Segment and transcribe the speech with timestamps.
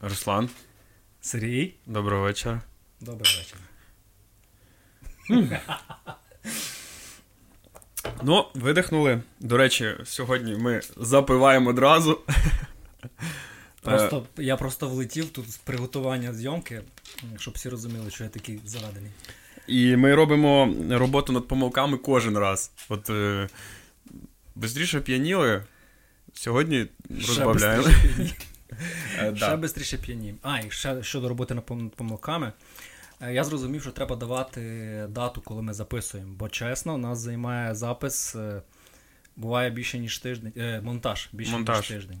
[0.00, 0.48] Руслан.
[1.20, 1.74] Сергій.
[1.86, 2.60] Доброго вечора.
[3.00, 3.58] Добрий вечір.
[8.22, 9.22] Ну, видихнули.
[9.40, 12.20] До речі, сьогодні ми запиваємо одразу.
[13.82, 16.82] Просто, Я просто влетів тут з приготування зйомки,
[17.38, 19.10] щоб всі розуміли, що я такий заведений.
[19.66, 22.70] І ми робимо роботу над помилками кожен раз.
[22.88, 23.48] От е,
[24.54, 25.64] Бистріше п'яніли.
[26.34, 27.88] Сьогодні розбавляємо.
[29.36, 30.38] Ще швидше п'яніємо.
[30.42, 31.64] А, і ще щодо роботи над
[31.96, 32.52] помилками.
[33.20, 34.60] Е, я зрозумів, що треба давати
[35.10, 36.34] дату, коли ми записуємо.
[36.38, 38.62] Бо чесно, у нас займає запис, е,
[39.36, 40.52] буває більше, ніж тиждень.
[40.56, 41.76] Е, монтаж більше, монтаж.
[41.78, 42.20] ніж тиждень.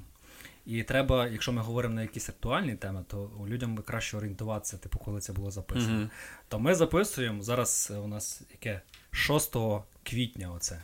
[0.66, 5.20] І треба, якщо ми говоримо на якісь актуальні теми, то людям краще орієнтуватися, типу, коли
[5.20, 6.00] це було записано.
[6.00, 6.10] Mm-hmm.
[6.48, 7.92] То ми записуємо зараз.
[8.04, 9.56] У нас яке 6
[10.02, 10.52] квітня.
[10.52, 10.82] Оце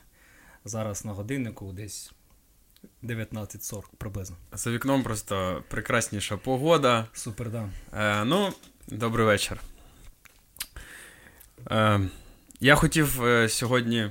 [0.65, 2.12] зараз на годиннику десь
[3.02, 4.36] 19.40 приблизно.
[4.52, 7.06] За вікном просто прекрасніша погода.
[7.12, 7.69] Супер, да.
[7.94, 8.52] Е, Ну,
[8.88, 9.61] добрий вечір.
[11.70, 12.00] Е,
[12.60, 14.10] Я хотів е, сьогодні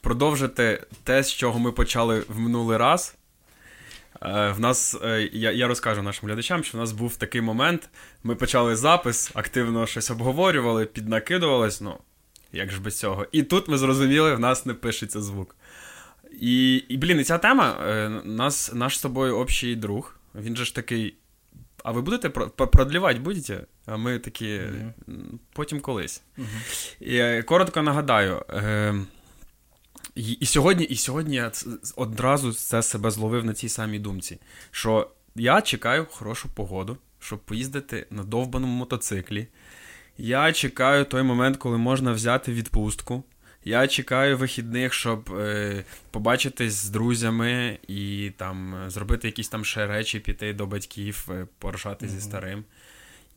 [0.00, 3.14] продовжити те, з чого ми почали в минулий раз.
[4.22, 7.88] Е, в нас, е, Я я розкажу нашим глядачам, що в нас був такий момент.
[8.22, 11.98] Ми почали запис, активно щось обговорювали, піднакидувались, ну,
[12.52, 13.26] як ж без цього.
[13.32, 15.56] І тут ми зрозуміли, в нас не пишеться звук.
[16.40, 20.16] І, і блін, і ця тема, е, нас, наш з тобою общий друг.
[20.34, 21.14] Він же ж такий.
[21.84, 23.60] А ви будете продлівати будете?
[23.86, 24.46] А ми такі.
[24.46, 24.92] Mm-hmm.
[25.52, 26.22] Потім колись.
[26.38, 26.96] Mm-hmm.
[27.00, 28.44] І е, Коротко нагадаю.
[28.50, 28.94] Е,
[30.14, 31.52] і, і сьогодні і сьогодні я
[31.96, 34.38] одразу це себе зловив на цій самій думці.
[34.70, 39.46] Що я чекаю хорошу погоду, щоб поїздити на довбаному мотоциклі.
[40.18, 43.24] Я чекаю той момент, коли можна взяти відпустку.
[43.64, 50.20] Я чекаю вихідних, щоб е, побачитись з друзями і там зробити якісь там ще речі,
[50.20, 52.08] піти до батьків, е, порушати mm-hmm.
[52.08, 52.64] зі старим.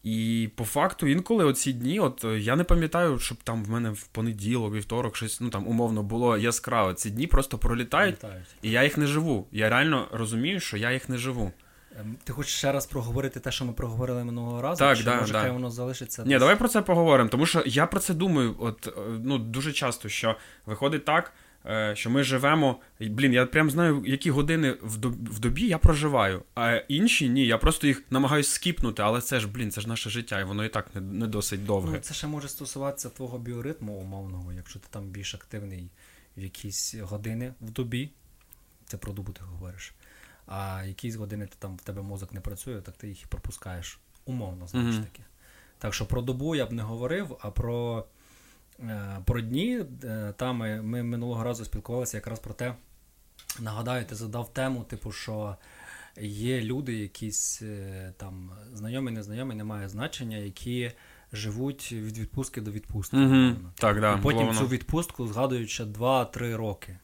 [0.04, 3.90] І по факту, інколи оці дні, от е, я не пам'ятаю, щоб там в мене
[3.90, 6.94] в понеділок, вівторок, щось ну там умовно було яскраво.
[6.94, 9.48] Ці дні просто пролітають, пролітають, і я їх не живу.
[9.52, 11.52] Я реально розумію, що я їх не живу.
[12.00, 14.80] Ем, ти хочеш ще раз проговорити те, що ми проговорили минулого разу?
[14.80, 15.42] Так, чи да, може да.
[15.42, 16.24] хай воно залишиться?
[16.24, 16.40] Ні, десь?
[16.40, 17.30] давай про це поговоримо.
[17.30, 18.92] Тому що я про це думаю, от е,
[19.24, 21.34] ну дуже часто, що виходить так,
[21.66, 22.80] е, що ми живемо.
[23.00, 27.46] Блін, я прям знаю, які години в добі я проживаю, а інші ні.
[27.46, 30.66] Я просто їх намагаюся скіпнути, але це ж, блін, це ж наше життя, і воно
[30.66, 31.94] і так не, не досить довге.
[31.94, 35.90] Ну, Це ще може стосуватися твого біоритму умовного, якщо ти там більш активний
[36.38, 38.10] в якісь години в добі.
[38.86, 39.94] Це про добу ти говориш
[40.48, 44.00] а якісь години ти там в тебе мозок не працює, так ти їх і пропускаєш
[44.26, 45.04] умовно, знаєш mm-hmm.
[45.04, 45.24] таки.
[45.80, 48.06] Так що про добу я б не говорив, а про
[48.80, 52.76] е, про дні е, там ми, ми минулого разу спілкувалися якраз про те.
[53.60, 55.56] Нагадаю, ти задав тему, типу, що
[56.22, 60.92] є люди, якісь е, там знайомі, незнайомі, немає значення, які
[61.34, 63.18] живуть від відпустки до відпустки.
[63.18, 63.56] Mm-hmm.
[63.76, 67.00] Так, да, І Потім цю відпустку згадують ще 2-3 роки.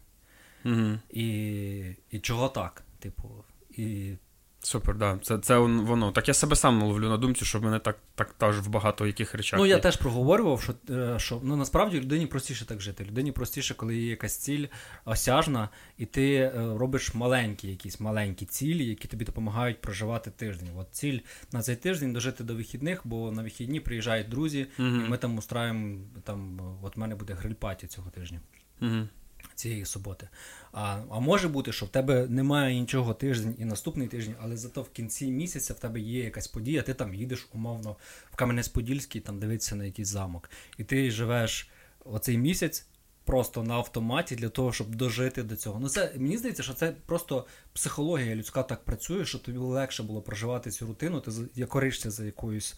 [0.66, 1.00] Mm-hmm.
[1.10, 2.83] І, І чого так?
[3.04, 3.30] Типу,
[3.70, 4.14] і.
[4.60, 5.20] Супер, да.
[5.22, 6.12] Це це воно.
[6.12, 9.08] Так я себе сам ловлю на думці, що в мене так так теж в багато
[9.08, 9.60] яких речах.
[9.60, 13.06] Ну, я теж проговорював, що е, що ну насправді людині простіше так жити.
[13.06, 14.68] Людині простіше, коли є якась ціль
[15.06, 20.70] осяжна, і ти е, робиш маленькі якісь маленькі цілі, які тобі допомагають проживати тиждень.
[20.76, 21.20] От ціль
[21.52, 24.88] на цей тиждень дожити до вихідних, бо на вихідні приїжджають друзі, угу.
[24.88, 26.60] і ми там устраємо там.
[26.82, 28.40] От в мене буде гриль-паті цього тижня.
[28.82, 29.08] Угу
[29.56, 30.30] цієї суботи.
[30.72, 34.82] А а може бути, що в тебе немає нічого тиждень і наступний тиждень, але зато
[34.82, 37.96] в кінці місяця в тебе є якась подія, ти там їдеш умовно
[38.32, 40.50] в Кам'янець-Подільський, там дивитися на якийсь замок.
[40.78, 41.70] І ти живеш
[42.06, 42.86] оцей місяць
[43.26, 45.80] просто на автоматі для того, щоб дожити до цього.
[45.80, 50.22] Ну це мені здається, що це просто психологія людська так працює, що тобі легше було
[50.22, 52.76] проживати цю рутину, ти коришся за якоюсь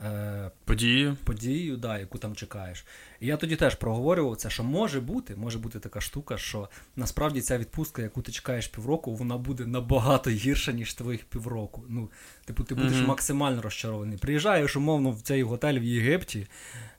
[0.00, 2.84] е, подією, подією, да, яку там чекаєш.
[3.20, 7.40] І я тоді теж проговорював це, що може бути, може бути така штука, що насправді
[7.40, 11.84] ця відпустка, яку ти чекаєш півроку, вона буде набагато гірша, ніж твоїх півроку.
[11.88, 12.10] Ну,
[12.44, 13.06] типу, ти будеш mm-hmm.
[13.06, 14.18] максимально розчарований.
[14.18, 16.46] Приїжджаєш, умовно, в цей готель в Єгипті.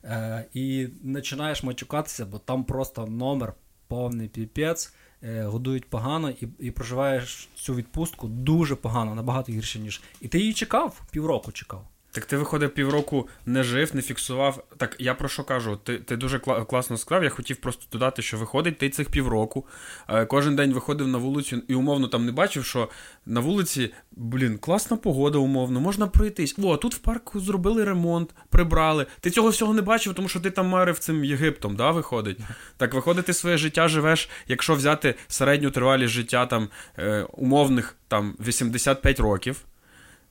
[0.04, 3.54] Е, І починаєш мачукатися, бо там просто номер
[3.88, 4.94] повний піпець,
[5.24, 10.02] годують погано і і проживаєш цю відпустку дуже погано, набагато гірше, ніж.
[10.22, 11.88] І ти її чекав, півроку чекав.
[12.12, 14.64] Так ти виходив півроку не жив, не фіксував.
[14.78, 15.80] Так я про що кажу?
[15.84, 17.24] Ти ти дуже кла- класно сказав.
[17.24, 19.66] Я хотів просто додати, що виходить ти цих півроку.
[20.08, 22.90] Е, кожен день виходив на вулицю і умовно там не бачив, що
[23.26, 26.56] на вулиці, блін, класна погода, умовно, можна пройтись.
[26.64, 29.06] О, тут в парку зробили ремонт, прибрали.
[29.20, 32.38] Ти цього всього не бачив, тому що ти там марив цим Єгиптом, да, виходить.
[32.78, 38.36] Так виходить, ти своє життя живеш, якщо взяти середню тривалість життя там е, умовних там
[38.40, 39.66] 85 років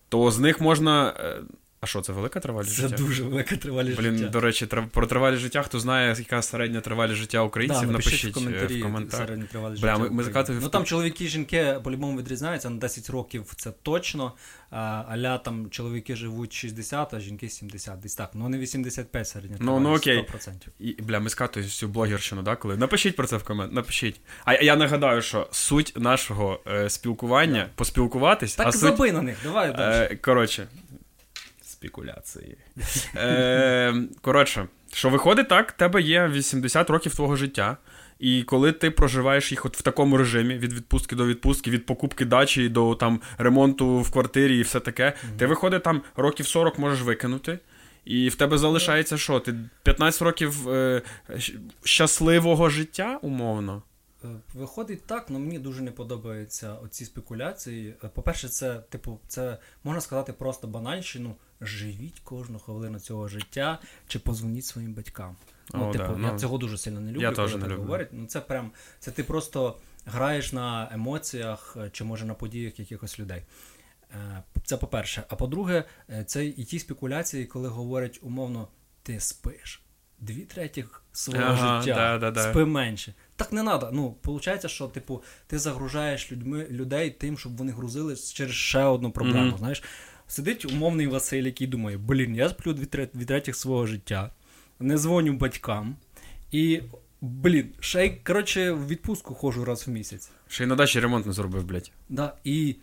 [0.08, 1.14] то з них можна.
[1.80, 2.96] А що, це велика тривалість Це життя?
[2.96, 4.30] дуже велика тривалість Блін, життя.
[4.30, 8.34] до речі, про тривалість життя, хто знає, яка середня тривалість життя українців, Да, напишіть, в
[8.82, 9.46] коментарі, е.
[9.54, 13.52] Бля, життя ми- ми закатуємо Ну там чоловіки і жінки по-любому відрізняються на 10 років,
[13.56, 14.32] це точно.
[14.70, 18.00] Аля там чоловіки живуть 60, а жінки 70.
[18.00, 18.30] Десь так.
[18.34, 20.18] Ну не 85 середня Ну, ну, окей.
[20.18, 20.68] 100%.
[20.78, 22.76] І, бля, ми скатуємо всю блогерщину, да, коли.
[22.76, 24.20] Напишіть про це в комент, напишіть.
[24.44, 28.80] А я нагадаю, що суть нашого е, спілкування поспілкуватись, Так а суть.
[28.80, 29.74] забий на них, давай.
[29.78, 30.68] Е, коротше.
[31.78, 32.56] Спекуляції.
[33.16, 37.76] Е, коротше, що виходить так, тебе є 80 років твого життя.
[38.18, 42.24] І коли ти проживаєш їх от в такому режимі від відпустки до відпустки, від покупки
[42.24, 47.02] дачі до там ремонту в квартирі і все таке, ти виходить там років 40 можеш
[47.02, 47.58] викинути.
[48.04, 49.40] І в тебе залишається що?
[49.40, 51.02] Ти 15 років е,
[51.84, 53.82] щасливого життя, умовно.
[54.24, 57.94] Е, Виходить так, але мені дуже не подобаються оці спекуляції.
[58.04, 61.36] Е, По-перше, це, типу, це можна сказати просто банальщину.
[61.60, 65.36] Живіть кожну хвилину цього життя чи позвоніть своїм батькам.
[65.74, 67.78] Ну, О, типу, да, я ну, цього дуже сильно не люблю, я коли не так
[67.78, 68.08] говорять.
[68.12, 69.76] Ну це прям це ти просто
[70.06, 73.42] граєш на емоціях е, чи може на подіях якихось людей.
[74.64, 75.22] Це по-перше.
[75.28, 75.84] А по-друге,
[76.26, 78.68] це і ті спекуляції, коли говорять умовно,
[79.02, 79.82] ти спиш.
[80.18, 82.50] Дві третіх свого Ага, життя да, да, да.
[82.50, 83.14] спи менше.
[83.38, 83.90] Так не треба.
[83.92, 89.10] Ну, виходить, що типу, ти загружаєш людьми, людей тим, щоб вони грузили через ще одну
[89.10, 89.48] проблему.
[89.48, 89.58] Мгм.
[89.58, 89.82] Знаєш,
[90.26, 94.30] сидить умовний Василь, який думає, блін, я сплю від дві третіх свого життя,
[94.80, 95.96] не дзвоню батькам.
[96.52, 96.80] І,
[97.20, 100.30] блін, ще й, коротше, в відпустку ходжу раз в місяць.
[100.48, 101.90] Ще й на дачі ремонт не зробив, блядь.
[102.08, 102.76] Да, і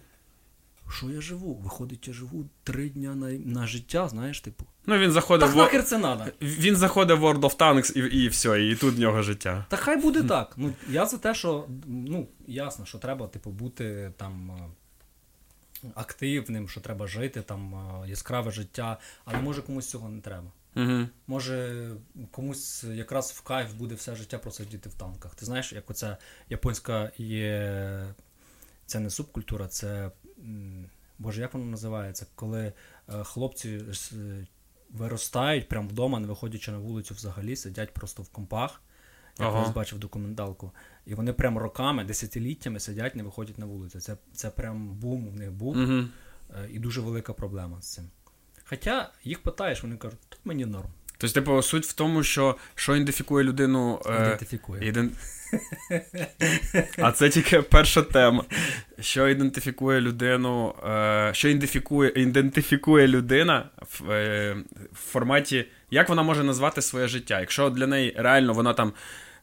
[0.89, 1.53] що я живу?
[1.53, 4.65] Виходить, я живу три дня на, на життя, знаєш, типу.
[4.85, 6.25] Ну він заходив Так в нахер це надо.
[6.41, 9.65] він заходив в World of Tanks і, і все, і тут в нього життя.
[9.69, 10.53] Та хай буде так.
[10.57, 16.81] Ну, я за те, що ну, ясно, що треба, типу, бути там е, активним, що
[16.81, 20.51] треба жити, там е, яскраве життя, але може комусь цього не треба.
[20.75, 21.07] Угу.
[21.27, 21.89] Може,
[22.31, 25.35] комусь якраз в кайф буде все життя просидіти в танках.
[25.35, 26.17] Ти знаєш, як оця
[26.49, 28.15] японська є.
[28.85, 30.11] Це не субкультура, це.
[31.19, 32.25] Боже, як воно називається?
[32.35, 32.73] Коли
[33.09, 33.81] е, хлопці
[34.13, 34.47] е,
[34.89, 38.81] виростають прямо вдома, не виходячи на вулицю взагалі, сидять просто в компах.
[39.39, 39.59] Я Ага.
[39.59, 40.71] колись бачив документалку.
[41.05, 43.99] І вони прям роками, десятиліттями сидять, не виходять на вулицю.
[43.99, 45.77] Це, це прям бум в них був.
[45.77, 45.93] Угу.
[45.93, 48.09] е, І дуже велика проблема з цим.
[48.65, 50.89] Хоча їх питаєш, вони кажуть, тут мені норм.
[51.33, 54.01] Тобто, типу, суть в тому, що що ідентифікує людину.
[54.05, 54.87] Е, Ідентифікує.
[54.87, 55.11] іден...
[56.97, 58.43] а це тільки перша тема.
[58.99, 64.57] Що ідентифікує людину, е, що ідентифікує, ідентифікує людина в, е,
[64.93, 67.39] в форматі, як вона може назвати своє життя?
[67.39, 68.93] Якщо для неї реально вона там.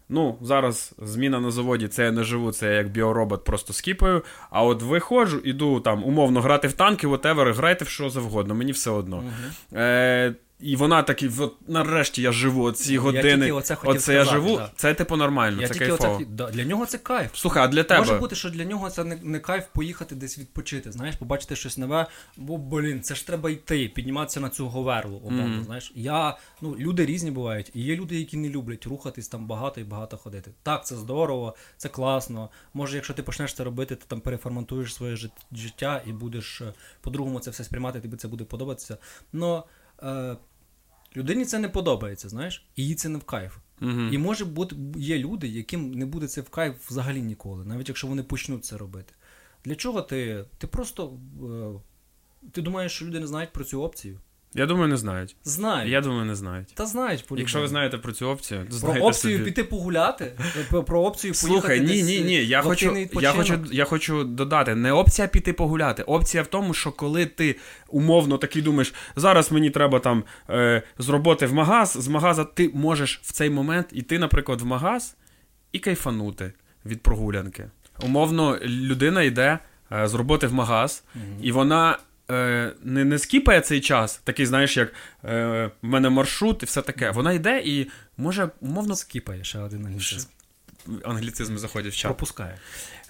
[0.09, 4.25] Ну, зараз зміна на заводі, це я не живу, це я як біоробот просто скіпаю.
[4.51, 8.73] А от виходжу, іду там умовно грати в танки, whatever, грайте в що завгодно, мені
[8.73, 9.17] все одно.
[9.17, 9.81] Мгм.
[9.83, 13.37] Е, і вона такі, от нарешті я живу, ці години.
[13.37, 14.71] тільки оце хотів Оце я живу, да.
[14.77, 16.15] це типу нормально, Я це кайфово.
[16.15, 17.31] оце, да, для нього це кайф.
[17.35, 18.01] Слухай, а для тебе.
[18.01, 21.79] Може бути, що для нього це не, не кайф поїхати десь відпочити, знаєш, побачити щось
[21.79, 25.17] нове, бо блін, це ж треба йти, підніматися на цю говерлу.
[25.17, 25.65] Умовно, Мгм.
[25.65, 25.93] знаєш.
[25.95, 29.85] Я, ну, люди різні бувають, і є люди, які не люблять рухатись там багато і
[29.85, 30.51] багато ходити.
[30.63, 32.49] Так, це здорово, це класно.
[32.75, 36.73] Може, якщо ти почнеш це робити, ти там переформатуєш своє жит- життя і будеш е,
[37.01, 38.97] по-другому це все сприймати, тобі це буде подобатися.
[39.33, 39.65] Но
[40.03, 40.37] е,
[41.17, 43.57] людині це не подобається, знаєш, і їй це не в кайф.
[43.81, 44.11] Мгм.
[44.13, 48.07] І може бути є люди, яким не буде це в кайф взагалі ніколи, навіть якщо
[48.07, 49.15] вони почнуть це робити.
[49.65, 50.45] Для чого ти?
[50.59, 51.19] Ти просто.
[51.43, 51.81] Е,
[52.53, 54.19] ти думаєш, що люди не знають про цю опцію?
[54.55, 55.37] Я думаю, не знають.
[55.45, 55.91] Знають.
[55.91, 56.69] Я думаю, не знають.
[56.75, 59.45] Та знають по Якщо ви знаєте про цю опцію, то про опцію собі.
[59.45, 60.33] піти погуляти,
[60.87, 62.47] про, опцію Слухай, поїхати ні, ні, ні.
[62.47, 66.03] Я хочу, я, хочу, я хочу додати, не опція піти погуляти.
[66.03, 67.57] Опція в тому, що коли ти
[67.89, 72.71] умовно такий думаєш, зараз мені треба там е, з роботи в магаз, з магаза ти
[72.75, 75.17] можеш в цей момент іти, наприклад, в магаз
[75.73, 76.53] і кайфанути
[76.87, 77.71] від прогулянки.
[78.03, 79.59] Умовно, людина йде
[79.93, 81.05] е, з роботи в магаз,
[81.43, 81.99] і вона.
[82.33, 84.93] Е, Не, не скіпає цей час, такий, знаєш, як
[85.25, 87.11] е, в мене маршрут і все таке.
[87.11, 90.29] Вона йде і може, умовно, Скіпає ще один англіцизм.
[91.05, 92.09] англіцизми заходять в чат.
[92.09, 92.59] Пропускає.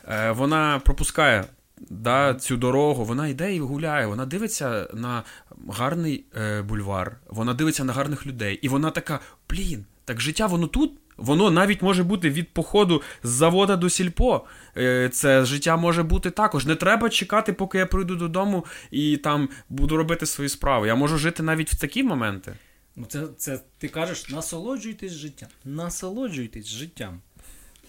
[0.08, 1.44] Е, вона пропускає
[1.90, 5.22] да, цю дорогу, вона йде і гуляє, вона дивиться на
[5.68, 8.54] гарний е, бульвар, вона дивиться на гарних людей.
[8.62, 10.98] І вона така: блін, так життя воно тут.
[11.16, 14.44] Воно навіть може бути від походу з завода до сільпо.
[14.76, 16.66] Е, Це життя може бути також.
[16.66, 20.86] Не треба чекати, поки я прийду додому і там буду робити свої справи.
[20.86, 22.56] Я можу жити навіть в такі моменти.
[22.96, 25.48] Ну, це, це ти кажеш, насолоджуйтесь життям.
[25.64, 27.20] Насолоджуйтесь життям.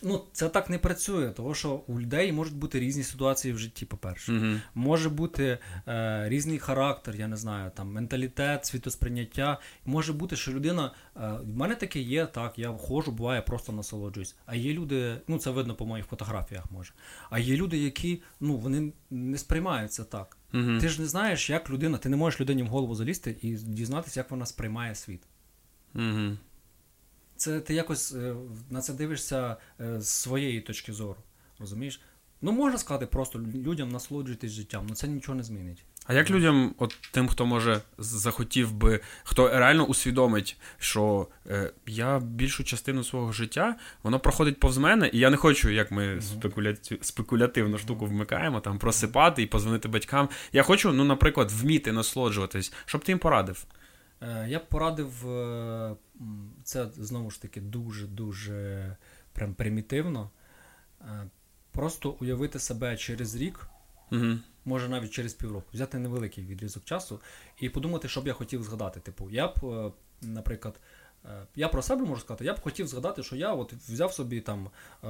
[0.03, 3.85] Ну, це так не працює, тому що у людей можуть бути різні ситуації в житті,
[3.85, 4.33] по-перше.
[4.33, 4.55] Угу.
[4.75, 5.57] Може бути
[5.87, 9.59] е, різний характер, я не знаю, там менталітет, світосприйняття.
[9.85, 10.91] Може бути, що людина.
[11.15, 14.35] Е, в мене таке є, так, я входжу, буває, просто насолоджуюсь.
[14.45, 16.93] А є люди, ну це видно по моїх фотографіях, може.
[17.29, 20.37] А є люди, які ну, вони не сприймаються так.
[20.53, 20.77] Угу.
[20.81, 24.19] Ти ж не знаєш, як людина, ти не можеш людині в голову залізти і дізнатися,
[24.19, 25.21] як вона сприймає світ.
[25.95, 26.37] Угу.
[27.35, 28.35] Це ти якось е,
[28.69, 31.19] на це дивишся е, з своєї точки зору.
[31.59, 32.01] Розумієш?
[32.41, 35.85] Ну, можна сказати, просто людям насолоджуйтесь життям, але це нічого не змінить.
[36.05, 42.19] А як людям, от тим, хто може захотів би, хто реально усвідомить, що е, я
[42.19, 46.97] більшу частину свого життя воно проходить повз мене, і я не хочу, як ми спекуляті...
[47.01, 50.29] спекулятивну штуку вмикаємо, там просипати і позвонити батькам.
[50.53, 53.65] Я хочу, ну, наприклад, вміти насолоджуватись, щоб ти їм порадив.
[54.23, 55.95] Е, Я б порадив, е,
[56.63, 58.95] це знову ж таки дуже-дуже
[59.33, 60.29] прям примітивно.
[61.01, 61.29] Е,
[61.71, 63.67] Просто уявити себе через рік,
[64.11, 64.37] Угу.
[64.65, 67.19] може навіть через півроку, взяти невеликий відрізок часу
[67.57, 68.99] і подумати, що б я хотів згадати.
[68.99, 70.79] Типу, я б, наприклад,
[71.55, 74.69] я про себе можу сказати, я б хотів згадати, що я от взяв собі там
[75.03, 75.07] е,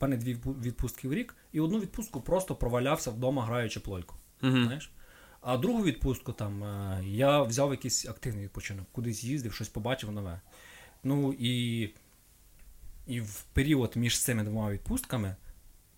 [0.00, 4.14] мене дві відпустки в рік, і одну відпустку просто провалявся вдома, граючи плойку.
[4.42, 4.62] Угу.
[4.62, 4.90] Знаєш?
[5.42, 10.40] А другу відпустку там е, я взяв якийсь активний відпочинок, кудись їздив, щось побачив нове.
[11.04, 11.82] Ну і,
[13.06, 15.36] і в період між цими двома відпустками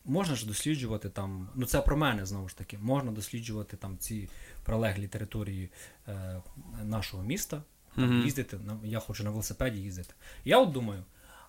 [0.05, 4.29] можна ж досліджувати там, ну це про мене знову ж таки, можна досліджувати там ці
[4.65, 5.71] прилеглі території
[6.09, 6.43] е,
[6.83, 7.63] нашого міста,
[7.97, 8.23] Мгм.
[8.23, 10.15] їздити, я хочу на велосипеді їздити.
[10.45, 11.05] Я от думаю,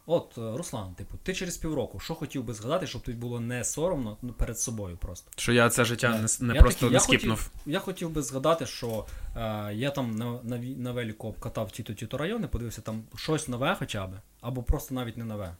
[0.05, 3.63] от, е, Руслан, типу, ти через півроку, що хотів би згадати, щоб тобі було не
[3.63, 5.31] соромно ну, перед собою просто.
[5.35, 7.37] Що я це життя не, не Я просто такий, не я скіпнув.
[7.37, 12.17] Хотів, я хотів би згадати, що е, я там на, на, на велику обкатав ті-то-ті-то
[12.17, 15.55] райони, подивився там щось нове хоча б, або просто навіть не нове.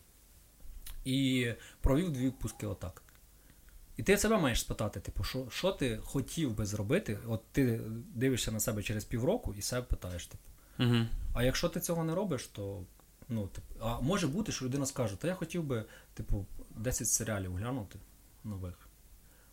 [1.06, 1.48] І
[1.82, 3.02] провів дві відпустки отак.
[3.98, 7.20] І ти себе маєш спитати, типу, що, що ти хотів би зробити?
[7.28, 7.82] От ти
[8.14, 10.44] дивишся на себе через півроку і себе питаєш, типу.
[10.80, 11.06] Угу.
[11.34, 12.84] А якщо ти цього не робиш, то
[13.30, 17.56] ну, типу, а може бути, що людина скаже, та я хотів би, типу, 10 серіалів
[17.56, 18.00] глянути
[18.44, 18.90] нових,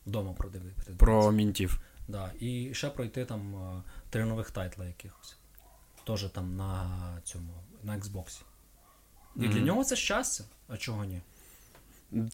[0.07, 0.93] вдома продивитися.
[0.99, 1.81] Про ментів.
[2.09, 5.37] Да, і ще пройти там три нових тайтла якихось.
[6.07, 8.43] Теж там на цьому, на Xbox.
[9.37, 11.21] І для нього це щастя, а чого ні?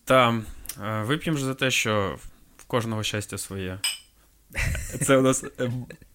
[0.05, 0.43] Та
[0.81, 2.19] е, вип'ємо ж за те, що
[2.57, 3.81] в кожного щастя своє.
[5.07, 5.71] Це у нас е,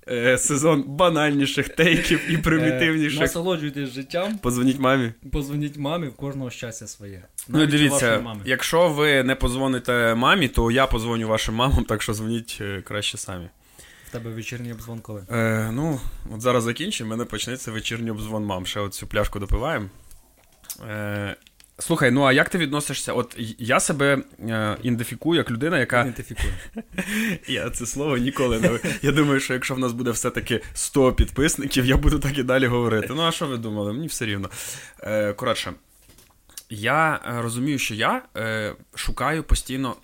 [0.07, 3.19] е, сезон банальніших тейків і Е, примітивніших.
[3.19, 5.11] насолоджуйтесь життям, Позвоніть мамі.
[5.31, 7.23] позвоніть мамі, в кожного щастя своє.
[7.47, 11.83] Ну, Навіть у вашої дивіться, якщо ви не позвоните мамі, то я позвоню вашим мамам,
[11.85, 13.49] так що дзвоніть е, краще самі.
[14.07, 15.23] В тебе вечірній обзвон коли?
[15.31, 15.99] Е, ну,
[16.35, 18.65] от зараз закінчимо, в мене почнеться вечірній обзвон мам.
[18.65, 19.89] Ще от цю пляшку допиваємо.
[20.89, 21.35] Е,
[21.79, 23.13] слухай, ну а як ти відносишся?
[23.13, 26.01] От я себе е, ідентифікую як людина, яка.
[26.01, 26.53] Ідентифікую.
[27.47, 28.79] Я це слово ніколи не.
[29.01, 32.67] Я думаю, що якщо в нас буде все-таки 100 підписників, я буду так і далі
[32.67, 33.07] говорити.
[33.09, 33.93] Ну, а що ви думали?
[33.93, 34.49] Мені все рівно.
[34.99, 35.73] Е, коротше,
[36.69, 39.95] я е, розумію, що я е, шукаю постійно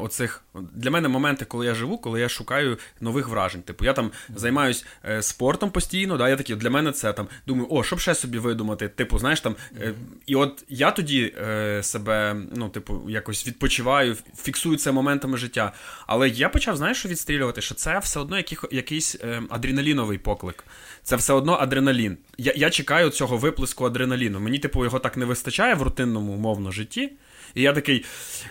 [0.00, 0.44] оцих.
[0.54, 3.62] Для мене моменти, коли я живу, коли я шукаю нових вражень.
[3.62, 7.66] Типу, я там займаюсь е, спортом постійно, да, я такий, для мене це там думаю,
[7.70, 8.88] о, щоб ще собі видумати.
[8.88, 9.56] Типу, знаєш там.
[9.80, 9.94] Е,
[10.26, 15.72] і от я тоді е, себе, ну, типу, якось відпочиваю, фіксую це моментами життя.
[16.06, 20.64] Але я почав, знаєш, що відстрілювати, що це все одно яких, якийсь е, адреналіновий поклик.
[21.02, 22.16] Це все одно адреналін.
[22.38, 24.40] Я, я чекаю цього виплеску адреналіну.
[24.40, 27.12] Мені, типу, його так не вистачає в рутинному умовно житті.
[27.54, 28.04] І я такий,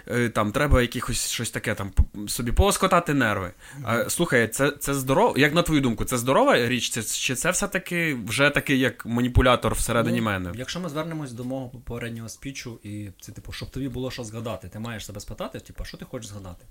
[0.08, 1.92] е, там, треба якихось щось таке, там,
[2.28, 3.52] собі поскотати нерви.
[3.84, 5.38] А, слухай, це, це здорово.
[5.38, 6.90] Як на твою думку, це здорова річ?
[6.90, 10.52] Це, чи це все-таки вже такий як маніпулятор всередині Ну, мене?
[10.56, 14.68] Якщо ми звернемось до мого попереднього спічу, і це, типу, щоб тобі було що згадати,
[14.68, 16.66] ти маєш себе спитати, типу, що ти хочеш згадати?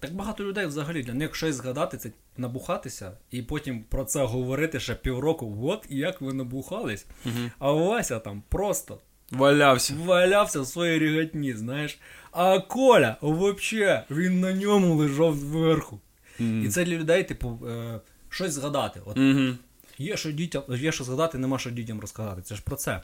[0.00, 4.80] Так багато людей взагалі для них щось згадати, це набухатися, і потім про це говорити
[4.80, 5.58] ще півроку.
[5.62, 7.06] От як ви набухались.
[7.24, 7.50] Мгм.
[7.58, 8.98] А Вася там просто
[9.30, 9.94] Валявся.
[10.04, 11.98] валявся в своїй рігатні, знаєш.
[12.32, 16.00] А Коля, взагалі, він на ньому лежав зверху.
[16.38, 19.00] І це для людей, типу, е, щось згадати.
[19.06, 19.54] От Угу.
[19.98, 22.42] Є що дітям, є що згадати, нема що дітям розказати.
[22.42, 23.00] Це ж про це.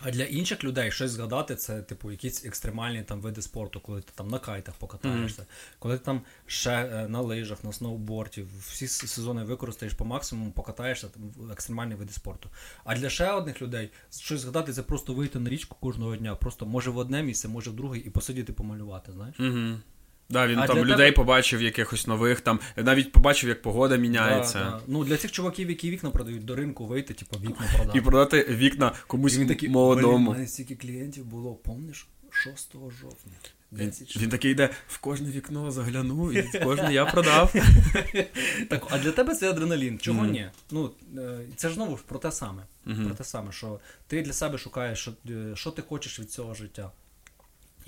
[0.00, 4.12] А для інших людей щось згадати, це, типу, якісь екстремальні там види спорту, коли ти
[4.14, 5.46] там на кайтах покатаєшся,
[5.78, 11.08] коли ти там ще е, на лижах, на сноуборді, всі сезони використаєш по максимуму, покатаєшся
[11.08, 12.50] там, в екстремальні види спорту.
[12.84, 16.66] А для ще одних людей щось згадати це просто вийти на річку кожного дня, просто
[16.66, 19.40] може в одне місце, може в друге, і посидіти помалювати, знаєш?
[19.40, 19.80] Угу.
[20.30, 24.58] Да, він А там людей тебе- побачив якихось нових, там навіть побачив, як погода міняється.
[24.58, 24.80] Да, да.
[24.86, 27.98] Ну, для цих чуваків, які вікна продають, до ринку вийти, типу, вікна продати.
[27.98, 30.30] І продати вікна комусь І він такий, молодому.
[30.30, 32.08] У мене стільки клієнтів було, помниш?
[32.30, 33.32] 6 жовтня.
[33.72, 37.54] Він, він такий йде в кожне вікно загляну, і в кожне я продав.
[38.68, 39.98] Так, а для тебе це адреналін.
[39.98, 40.30] Чого mm.
[40.30, 40.50] ні?
[40.70, 42.62] Ну, е, Це ж знову про те саме.
[42.86, 43.06] Mm-hmm.
[43.06, 46.54] Про те саме, що ти для себе шукаєш, що, е, що ти хочеш від цього
[46.54, 46.90] життя.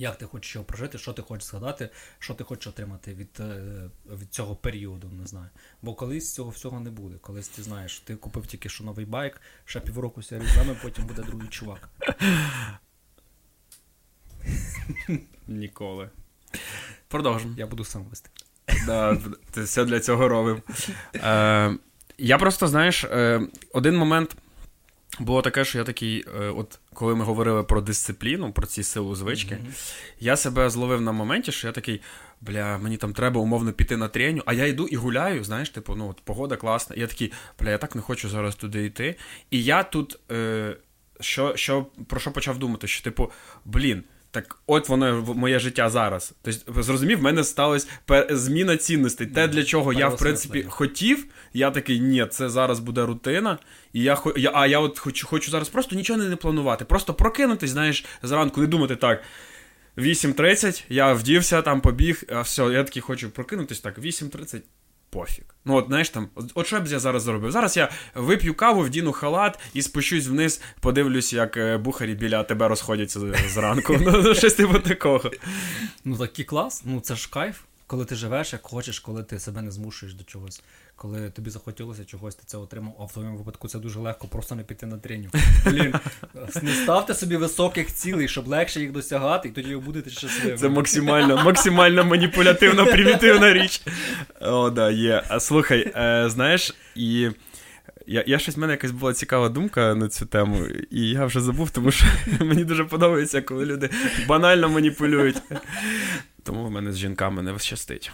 [0.01, 3.91] Як ти хочеш його прожити, що ти хочеш згадати, що ти хочеш отримати від е,
[4.21, 5.49] від цього періоду, не знаю.
[5.83, 7.17] Бо колись цього всього не буде.
[7.21, 11.23] Колись ти знаєш, ти купив тільки що новий байк, ще півроку ся різами, потім буде
[11.23, 11.89] другий чувак.
[15.49, 16.11] Ніколи.
[17.09, 17.55] Продовжимо.
[17.59, 18.31] Я буду сам вести.
[18.87, 19.19] Да,
[19.51, 20.63] Ти все для цього робив.
[21.15, 21.77] Е,
[22.19, 23.41] Я просто, знаєш, е,
[23.73, 24.37] один момент
[25.21, 29.15] було таке, що я такий, е, от коли ми говорили про дисципліну, про ці силу
[29.15, 29.95] звички, mm-hmm.
[30.21, 32.01] я себе зловив на моменті, що я такий,
[32.41, 35.95] бля, мені там треба умовно піти на треню, а я йду і гуляю, знаєш, типу,
[35.95, 36.97] ну от погода класна.
[36.97, 39.17] І я такий, бля, я так не хочу зараз туди йти.
[39.51, 40.77] І я тут, е,
[41.21, 42.87] що, що, про що почав думати?
[42.87, 43.33] Що, типу,
[43.65, 44.05] блін.
[44.33, 46.35] Так, от воно моє життя зараз.
[46.43, 47.89] Тобто, зрозумів, в мене сталася
[48.31, 49.27] зміна цінностей.
[49.27, 53.59] Те, для чого я, в принципі, хотів, я такий, ні, це зараз буде рутина.
[53.93, 56.85] І я, я А я от хочу хочу зараз просто нічого не планувати.
[56.85, 59.23] Просто прокинутись, знаєш, зранку, не думати так.
[59.97, 64.61] 8.30, я вдівся, там побіг, а все, я такий хочу прокинутись так, 8.30
[65.11, 65.45] пофіг.
[65.65, 67.53] Ну, от знаєш там, от що б я зараз зробив?
[67.53, 72.69] Зараз я вип'ю каву, вдіну халат і спущусь вниз, подивлюсь, як е, бухарі біля тебе
[72.69, 73.97] розходяться зранку.
[74.01, 75.31] Ну, щось типу такого.
[76.05, 79.63] Ну, такий клас, ну це ж кайф, коли ти живеш, як хочеш, коли ти себе
[79.63, 80.63] не змушуєш до чогось.
[81.03, 84.55] Коли тобі захотілося чогось, ти це отримав, а в твоєму випадку це дуже легко, просто
[84.55, 85.31] не піти на тренінг.
[85.67, 85.95] Блін,
[86.63, 90.57] не ставте собі високих цілей, щоб легше їх досягати, і тоді ви будете щасливі.
[90.57, 93.83] Це максимально максимально маніпулятивна, примітивна річ.
[94.41, 95.25] О, да, є.
[95.29, 97.31] А слухай, е, знаєш, і.
[98.07, 101.41] Я я щось в мене якась була цікава думка на цю тему, і я вже
[101.41, 102.07] забув, тому що
[102.41, 103.91] мені дуже подобається, коли люди
[104.29, 105.43] банально маніпулюють.
[106.43, 108.13] Тому в мене з жінками не щастить.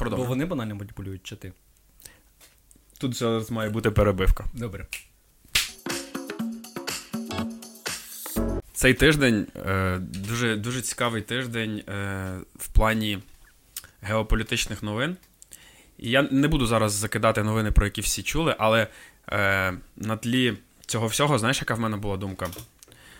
[0.00, 1.52] Бо вони банально маніпулюють, чи ти?
[2.98, 4.44] Тут зараз має бути перебивка.
[4.54, 4.86] Добре.
[8.72, 13.18] Цей тиждень е, дуже дуже цікавий тиждень е, в плані
[14.02, 15.16] геополітичних новин.
[15.98, 18.86] І я не буду зараз закидати новини, про які всі чули, але
[19.32, 20.56] е, на тлі
[20.86, 22.46] цього всього, знаєш, яка в мене була думка?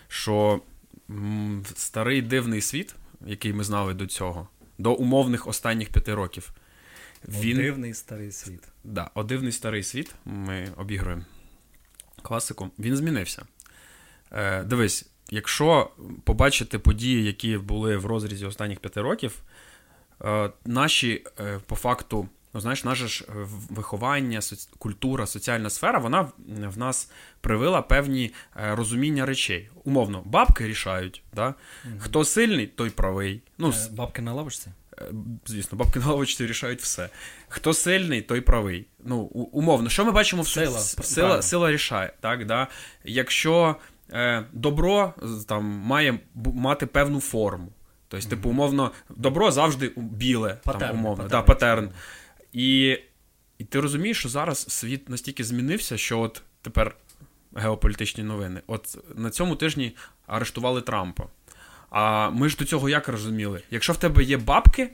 [0.07, 0.61] Що
[1.09, 6.51] м, старий дивний світ, який ми знали до цього, до умовних останніх п'яти років,
[7.27, 7.57] він...
[7.57, 8.63] О дивний старий світ.
[8.83, 10.15] Да, О дивний старий світ.
[10.25, 11.23] Ми обігруємо
[12.21, 12.69] класику.
[12.79, 13.45] Він змінився.
[14.31, 15.91] Е, Дивись, якщо
[16.23, 19.41] побачити події, які були в розрізі останніх п'яти років,
[20.21, 22.29] е, наші е, по факту.
[22.53, 23.25] Ну, знаєш, наше ж
[23.69, 24.69] виховання, соці...
[24.77, 29.69] культура, соціальна сфера, вона в нас привила певні е, розуміння речей.
[29.83, 31.23] Умовно, бабки рішають.
[31.33, 31.47] Да?
[31.85, 31.93] Угу.
[31.99, 33.41] Хто сильний, той правий.
[33.57, 34.67] Ну, е, Бабки на лавочці?
[35.45, 37.09] Звісно, бабки на лавочці рішають все.
[37.47, 38.85] Хто сильний, той правий.
[39.03, 39.17] Ну,
[39.51, 42.13] умовно, що ми бачимо в сила сила, сила рішає.
[42.19, 42.67] Так, да?
[43.03, 43.75] Якщо
[44.13, 45.13] е, добро
[45.47, 47.71] там має мати певну форму.
[48.07, 48.29] Тобто, mm-hmm.
[48.29, 51.29] типу, умовно, добро завжди біле, патерн, там, умовно, патерн.
[51.29, 51.89] Да, патерн.
[52.53, 52.97] І
[53.57, 56.95] і ти розумієш, що зараз світ настільки змінився, що от тепер
[57.55, 58.61] геополітичні новини.
[58.67, 59.95] От на цьому тижні
[60.27, 61.23] арештували Трампа.
[61.89, 63.61] А ми ж до цього як розуміли?
[63.71, 64.89] Якщо в тебе є бабки,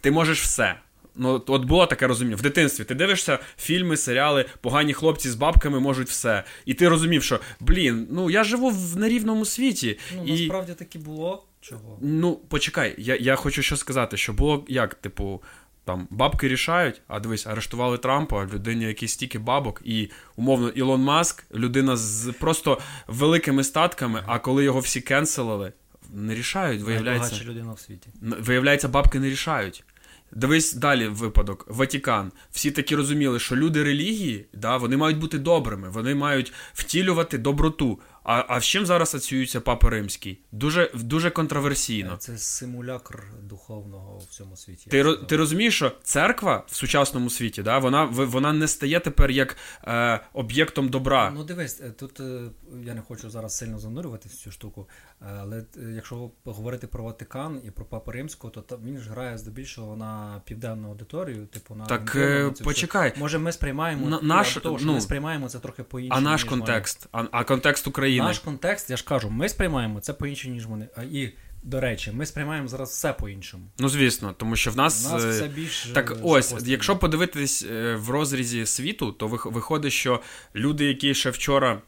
[0.00, 0.76] ти можеш все.
[1.18, 2.36] Ну, от було таке розуміння.
[2.36, 6.44] В дитинстві ти дивишся фільми, серіали, погані хлопці з бабками можуть все.
[6.66, 9.98] І ти розумів, що блін, ну я живу в нерівному світі.
[10.16, 10.30] Ну, і...
[10.30, 11.44] насправді таки було.
[11.60, 11.98] Чого?
[12.02, 15.42] Ну, почекай, я я хочу що сказати, що було як, типу,
[15.84, 21.44] там бабки рішають, а дивись, арештували Трампа, людині якісь стільки бабок, і умовно Ілон Маск,
[21.54, 25.72] людина з просто великими статками, а коли його всі кенселили
[26.14, 27.44] не рішають, виявляється.
[27.44, 28.08] людина в світі.
[28.20, 29.84] Виявляється, бабки не рішають.
[30.32, 32.32] Дивись далі випадок, Ватікан.
[32.50, 37.98] Всі такі розуміли, що люди релігії, да, вони мають бути добрими, вони мають втілювати доброту.
[38.28, 40.38] А а з чим зараз асоціюється Папа Римський?
[40.52, 42.16] Дуже дуже контроверсійно.
[42.16, 44.90] Це симулякр духовного в цьому світі.
[44.90, 49.56] Ти ти розумієш, що церква в сучасному світі, да, вона вона не стає тепер як
[49.84, 51.30] е, об'єктом добра.
[51.34, 52.40] Ну дивись, е, тут е,
[52.84, 54.88] я не хочу зараз сильно занурювати в цю штуку,
[55.22, 55.64] е, але
[55.94, 60.88] якщо говорити про Ватикан і про Папу Римського, то він ж грає здебільшого на південну
[60.88, 63.12] аудиторію, типу на так е, почекай.
[63.16, 66.18] Може, ми сприймаємо на, наш, того, що ну, ми сприймаємо це трохи по іншому.
[66.18, 68.17] А наш контекст, а, а контекст України.
[68.24, 70.88] Наш контекст, я ж кажу, ми сприймаємо це по іншому, ніж вони.
[71.12, 71.28] І
[71.62, 73.64] до речі, ми сприймаємо зараз все по-іншому.
[73.78, 75.12] Ну, звісно, тому що в нас.
[75.12, 80.20] Нас е, все більш Так ось, якщо подивитись е, в розрізі світу, то виходить, що
[80.54, 81.82] люди, які ще вчора,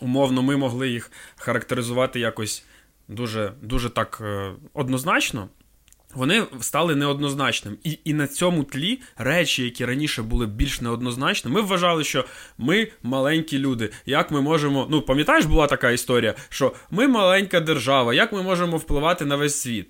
[0.00, 2.64] умовно, ми могли їх характеризувати якось
[3.08, 5.48] дуже, дуже так е, однозначно.
[6.14, 7.76] Вони стали неоднозначним.
[7.84, 12.24] І і на цьому тлі речі, які раніше були більш неоднозначними, ми вважали, що
[12.58, 13.90] ми маленькі люди.
[14.06, 14.86] Як ми можемо.
[14.90, 19.60] Ну, пам'ятаєш, була така історія, що ми маленька держава, як ми можемо впливати на весь
[19.60, 19.88] світ?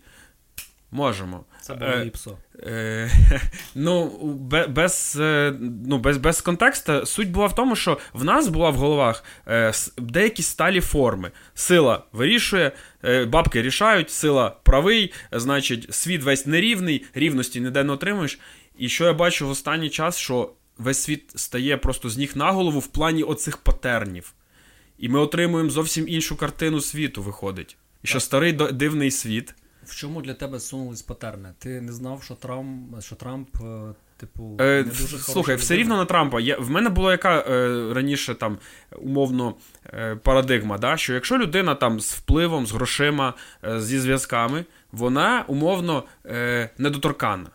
[0.90, 1.44] Можемо.
[1.60, 2.38] Це було е, ліпсо.
[2.62, 3.10] Е,
[3.74, 4.10] ну,
[4.68, 8.74] без е, ну, без, без контексту суть була в тому, що в нас була в
[8.74, 11.30] головах е, деякі сталі форми.
[11.54, 12.72] Сила вирішує,
[13.04, 18.38] е, бабки рішають, сила правий, значить, світ весь нерівний, рівності ніде не отримуєш.
[18.78, 22.50] І що я бачу в останній час, що весь світ стає просто з ніг на
[22.50, 24.32] голову в плані оцих патернів.
[24.98, 27.76] І ми отримуємо зовсім іншу картину світу, виходить.
[28.02, 29.54] І що старий дивний світ.
[29.88, 31.48] В чому для тебе сунулись патерни?
[31.58, 35.96] Ти не знав, що Трамп, що Трамп, е, типу, е, не дуже слухай, все рівно
[35.96, 36.40] на Трампа.
[36.40, 38.58] Я, В мене була яка е, раніше там
[38.98, 39.54] умовно
[39.86, 40.96] е, парадигма, да?
[40.96, 47.50] що якщо людина там з впливом, з грошима, е, зі зв'язками, вона умовно е, недоторканна.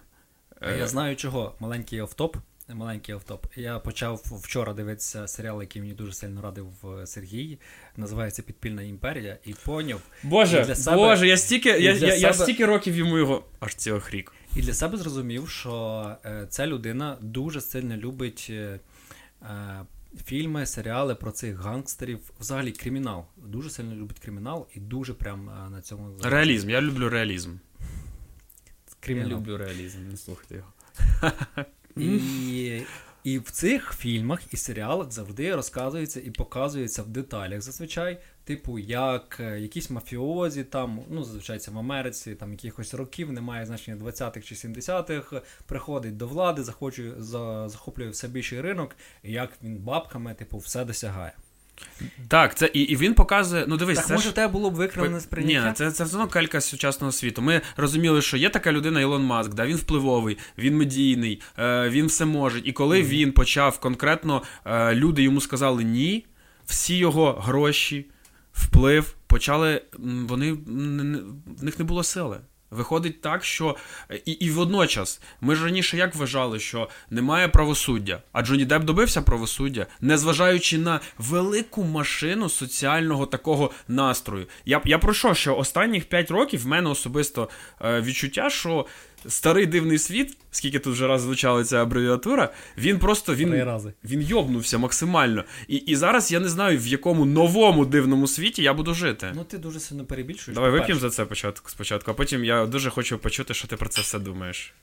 [0.80, 1.56] Я знаю чого.
[1.60, 2.38] Маленький офтоп
[2.70, 3.46] маленький автоп.
[3.56, 6.68] Я почав вчора дивитися серіал, який мені дуже сильно радив
[7.02, 7.60] е, Сергій.
[7.98, 10.02] Називається Підпільна імперія, і поняв.
[10.24, 13.44] Боже, і для себе, Боже, я стільки я, я, себе, я стільки років йому його
[13.60, 14.34] аж цілих рік.
[14.56, 18.80] І для себе зрозумів, що е, ця людина дуже сильно любить е,
[19.42, 19.86] е,
[20.26, 22.32] фільми, серіали про цих гангстерів.
[22.40, 23.26] Взагалі кримінал.
[23.38, 26.70] Дуже сильно любить кримінал і дуже прям е, на цьому Реалізм.
[26.70, 27.56] Я люблю реалізм.
[29.00, 29.30] Кримінал.
[29.30, 30.74] Я люблю реалізм, не слухайте його.
[31.98, 32.82] І
[33.24, 39.38] і в цих фільмах і серіалах завжди розказується і показується в деталях зазвичай, типу, як
[39.40, 44.48] е, якісь мафіозі, там, ну, зазвичай це в Америці, там якихось років, немає значення 20-х
[44.48, 47.14] чи 70-х, приходить до влади, захочує,
[47.68, 51.34] захоплює все більший ринок, і як він бабками, типу, все досягає.
[52.28, 53.66] Так, це і і він показує.
[53.68, 54.36] Ну дивись, так, це може ж...
[54.36, 55.68] тебе було б викривлене сприйняття?
[55.68, 57.42] Ні, це це все одно калька сучасного світу.
[57.42, 62.06] Ми розуміли, що є така людина Ілон Маск, да, він впливовий, він медійний, е, він
[62.06, 62.62] все може.
[62.64, 63.08] І коли mm-hmm.
[63.08, 66.26] він почав конкретно, е, люди йому сказали ні,
[66.66, 68.06] всі його гроші,
[68.54, 69.82] вплив почали.
[70.28, 70.52] Вони
[71.58, 72.40] в них не було сили.
[72.74, 73.76] Виходить так, що
[74.26, 79.22] і і водночас ми ж раніше як вважали, що немає правосуддя, а Джоні Деп добився
[79.22, 84.48] правосуддя, незважаючи на велику машину соціального такого настрою.
[84.66, 87.50] Я я про що, що останніх 5 років в мене особисто
[87.82, 88.86] е, відчуття, що
[89.28, 94.78] старий дивний світ, скільки тут вже раз звучала ця абревіатура, він просто він він йобнувся
[94.78, 95.44] максимально.
[95.68, 99.32] І і зараз я не знаю, в якому новому дивному світі я буду жити.
[99.36, 100.56] Ну ти дуже сильно перебільшуєш.
[100.56, 103.90] Давай вип'ємо за це початку спочатку, а потім я дуже хочу почути, що ти про
[103.90, 104.74] це все думаєш.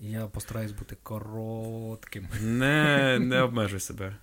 [0.00, 2.28] Я постараюсь бути коротким.
[2.42, 4.16] Не не обмежуй себе.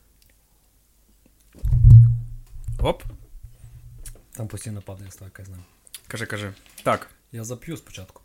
[2.79, 3.03] Оп.
[4.31, 5.63] Там постійно падає стойка, я знаю.
[6.07, 6.53] Кажи, кажи.
[6.83, 7.09] Так.
[7.31, 8.22] Я зап'ю спочатку.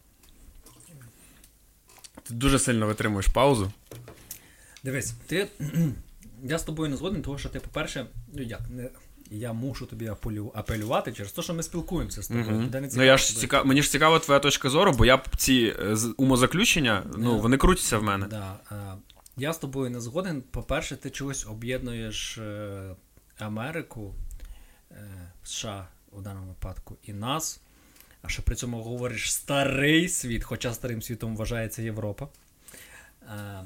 [2.28, 3.72] Ти дуже сильно витримуєш паузу.
[4.84, 5.48] Дивись, ти.
[6.44, 8.90] Я з тобою не згоден, тому що ти, по-перше, ну як, не.
[9.30, 10.10] Я мушу тобі
[10.54, 12.46] апелювати через те, що ми спілкуємося з тобою.
[12.46, 12.80] Uh-huh.
[12.80, 13.66] Не ну я ж цікав...
[13.66, 17.40] Мені ж цікава твоя точка зору, бо я ці е, умозаключення, ну, yeah.
[17.40, 18.26] вони крутяться в мене.
[18.26, 18.58] Да.
[19.36, 20.42] Я з тобою не згоден.
[20.50, 22.94] По-перше, ти чогось об'єднуєш е,
[23.38, 24.14] Америку,
[24.90, 27.60] е, США у даному випадку, і нас
[28.22, 32.28] а що при цьому говориш старий світ, хоча старим світом вважається Європа.
[33.28, 33.62] А,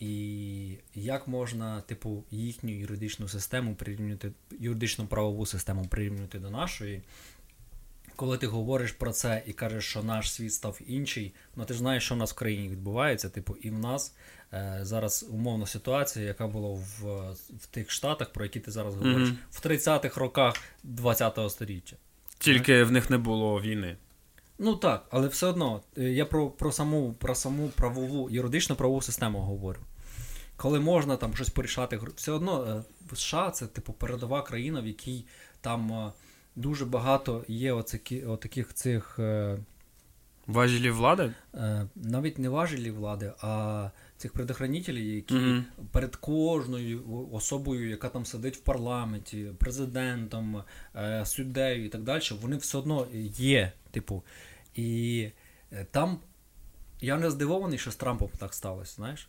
[0.00, 7.02] І як можна, типу, їхню юридичну систему прирівнювати, юридичну правову систему прирівнювати до нашої?
[8.16, 11.78] Коли ти говориш про це і кажеш, що наш світ став інший, ну ти ж
[11.78, 14.14] знаєш, що в нас в країні відбувається, типу, і в нас
[14.52, 17.02] е, зараз умовна ситуація, яка була в
[17.60, 19.36] в тих штатах, про які ти зараз говориш, mm-hmm.
[19.50, 21.96] в 30-х роках 20-го століття.
[22.38, 23.96] Тільки в них не було війни.
[24.58, 29.02] Ну так, але все одно е, я про про, саму про саму правову юридичну правову
[29.02, 29.80] систему говорю.
[30.56, 35.24] Коли можна там щось порішати, все одно е, США це типу передова країна, в якій
[35.60, 36.12] там е,
[36.56, 39.18] дуже багато є оцякі, отаких цих.
[40.46, 41.34] Важелі влади?
[41.94, 45.64] Навіть не важелі влади, а цих предохранителів, які mm-hmm.
[45.92, 50.62] перед кожною особою, яка там сидить в парламенті, президентом,
[51.24, 53.06] суддею і так далі, вони все одно
[53.38, 53.72] є.
[53.90, 54.22] Типу,
[54.74, 55.30] і
[55.72, 56.18] е, там
[57.00, 59.28] я не здивований, що з Трампом так сталося, знаєш.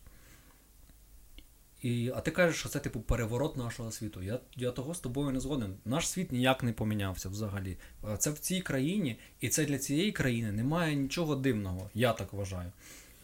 [1.81, 4.23] І, А ти кажеш, що це типу переворот нашого світу.
[4.23, 5.75] Я я того з тобою не згоден.
[5.85, 7.77] Наш світ ніяк не помінявся взагалі.
[8.17, 12.71] Це в цій країні, і це для цієї країни немає нічого дивного, я так вважаю.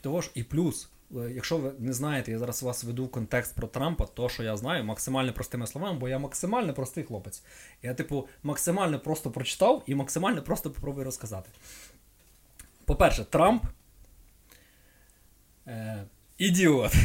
[0.02, 3.56] Того ж, і плюс, е, якщо ви не знаєте, я зараз вас веду в контекст
[3.56, 7.44] про Трампа, то що я знаю, максимально простими словами, бо я максимально простий хлопець.
[7.82, 11.50] Я, типу, максимально просто прочитав і максимально просто попробую розказати.
[12.86, 13.66] По-перше, Трамп.
[15.68, 16.04] Е,
[16.38, 16.94] Ідіот.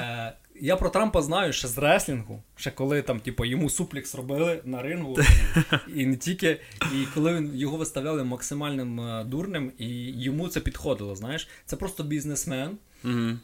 [0.00, 4.60] Е, я про Трампа знаю ще з реслінгу, ще коли там, типу, йому суплікс робили
[4.64, 5.16] на рингу,
[5.94, 6.60] і, не тільки.
[6.94, 9.88] І коли він його виставляли максимальним е, дурним, і
[10.22, 13.38] йому це підходило, знаєш, це просто бізнесмен, Угу.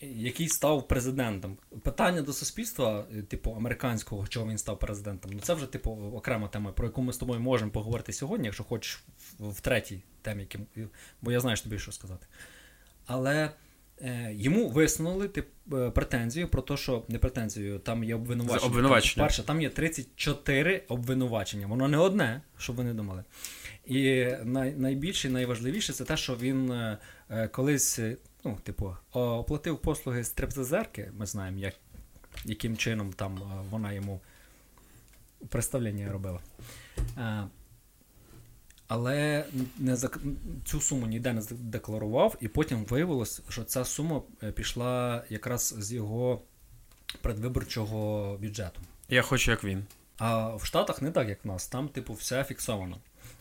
[0.00, 1.56] який став президентом.
[1.82, 6.48] Питання до суспільства, е, типу, американського, чого він став президентом, ну це вже, типу, окрема
[6.48, 9.02] тема, про яку ми з тобою можемо поговорити сьогодні, якщо хочеш
[9.38, 10.66] в, в третій темі, яким-
[11.22, 12.26] бо я знаю, що тобі що сказати.
[13.06, 13.50] Але
[14.30, 18.66] йому висунули тип, е, претензію про те, що не претензію, там є обвинувачення.
[18.66, 19.26] Обвинувачення.
[19.26, 21.66] Перше, там є 34 обвинувачення.
[21.66, 23.24] Воно не одне, щоб ви не думали.
[23.86, 26.98] І най, найбільше, найважливіше це те, що він е,
[27.30, 31.10] е, колись, е, ну, типу, оплатив послуги стриптизерки.
[31.18, 31.74] Ми знаємо, як,
[32.44, 34.20] яким чином там е, вона йому
[35.48, 36.40] представлення робила.
[37.18, 37.44] Е,
[38.88, 39.44] але
[39.78, 40.18] не зак...
[40.64, 45.92] цю суму ніде не декларував, і потім виявилось, що ця сума е, пішла якраз з
[45.92, 46.42] його
[47.20, 48.80] предвиборчого бюджету.
[49.08, 49.84] Я хочу, як він.
[50.18, 51.66] А в Штатах не так, як в нас.
[51.66, 52.96] Там, типу, все фіксовано.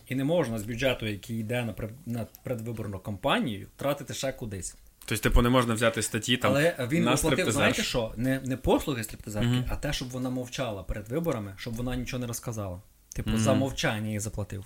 [0.08, 4.76] І не можна з бюджету, який йде на, пред- на предвиборну кампанію, тратити ще кудись.
[5.06, 6.52] Тобто, типу, не можна взяти статті там.
[6.52, 8.14] Але він на оплатив, знаєте що?
[8.18, 9.66] Не, не послуги стриптизерки, Мгм.
[9.70, 12.82] а те, щоб вона мовчала перед виборами, щоб вона нічого не розказала.
[13.16, 13.40] Типу, Мгм.
[13.40, 14.66] за мовчання їй заплатив.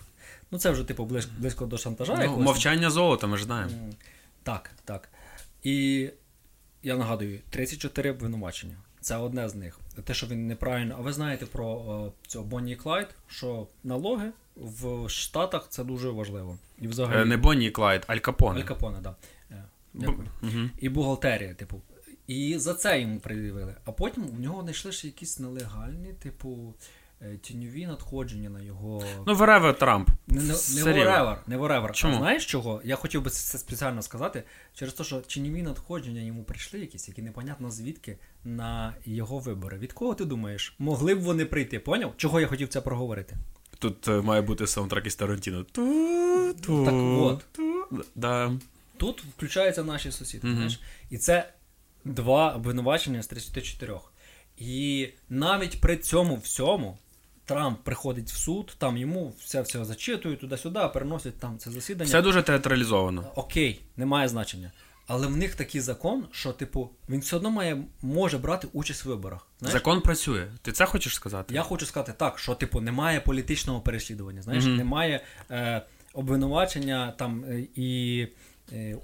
[0.52, 2.16] Ну, це вже, типу, близько, близько до шантажа.
[2.16, 2.46] Ну, якогось.
[2.46, 3.72] мовчання золота, ми ж знаємо.
[4.44, 5.10] Так, так.
[5.64, 6.10] І
[6.84, 8.76] я нагадую, 34 обвинувачення.
[9.02, 9.80] Це одне з них.
[10.04, 10.96] Те, що він неправильно.
[11.00, 16.10] А ви знаєте про о, цього Бонні і Клайд, що налоги в Штатах це дуже
[16.10, 16.58] важливо.
[16.82, 18.60] І взагалі Е, Не Бонні і Клайд, Аль Капоне.
[18.60, 19.16] Аль Капоне, да.
[19.52, 20.28] Е, Б- дякую.
[20.80, 21.82] І бухгалтерія, типу.
[22.28, 23.76] І за це йому пред'явили.
[23.86, 26.84] А потім в нього знайшли ще якісь нелегальні, типу, е,
[27.42, 29.04] тіньові надходження на його.
[29.28, 30.10] Ну, Вереве Трамп.
[30.28, 31.94] Не, не, не whatever, не.
[31.94, 32.16] Чому?
[32.16, 32.82] А знаєш чого?
[32.84, 37.22] Я хотів би це спеціально сказати, через те, що чиніві надходження йому прийшли якісь, які
[37.22, 39.78] непонятно звідки на його вибори.
[39.78, 40.76] Від кого ти думаєш?
[40.80, 42.14] Могли б вони прийти, поняв?
[42.18, 43.38] Чого я хотів це проговорити?
[43.80, 45.64] Тут е, має бути саундтрек із Тарантіно.
[45.64, 47.46] Ту-ту, Так от.
[47.52, 47.88] ту.
[48.16, 48.52] Да.
[48.98, 50.80] Тут включаються наші сусіди, знаєш?
[51.10, 51.54] І це
[52.06, 53.94] два обвинувачення з 34.
[54.58, 56.98] І навіть при цьому всьому
[57.48, 62.08] Трамп приходить в суд, там йому все все зачитують туди-сюди, переносять там це засідання.
[62.08, 63.32] Все дуже театралізовано.
[63.36, 64.72] Окей, немає значення.
[65.08, 69.08] Але в них такий закон, що, типу, він все одно має, може брати участь в
[69.10, 69.48] виборах.
[69.60, 69.74] Знаєш?
[69.74, 70.48] Закон працює.
[70.62, 71.54] Ти це хочеш сказати?
[71.54, 74.76] Я хочу сказати так, що, типу, немає політичного переслідування, знаєш, Мгм.
[74.76, 75.82] немає е,
[76.14, 78.28] обвинувачення там е, і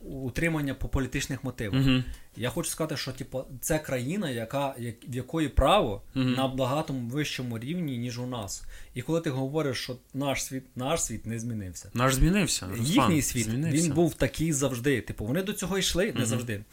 [0.04, 1.82] утримання по політичних мотивах.
[1.88, 2.04] Угу.
[2.36, 6.34] Я хочу сказати, що типу, це країна, яка, як, в якої право Мгм.
[6.34, 8.64] на багато вищому рівні, ніж у нас.
[8.94, 11.90] І коли ти говориш, що наш світ, наш світ не змінився.
[11.94, 12.68] Наш змінився.
[12.68, 13.84] Руслан, Їхній світ змінився.
[13.88, 15.02] він був такий завжди.
[15.02, 16.26] Типу, вони до цього йшли, не Мгм.
[16.26, 16.54] завжди.
[16.54, 16.64] Е,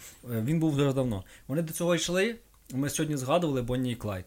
[0.45, 1.25] Він був дуже давно.
[1.49, 2.37] Вони до цього йшли.
[2.73, 4.25] Ми сьогодні згадували Бонні і Клайд.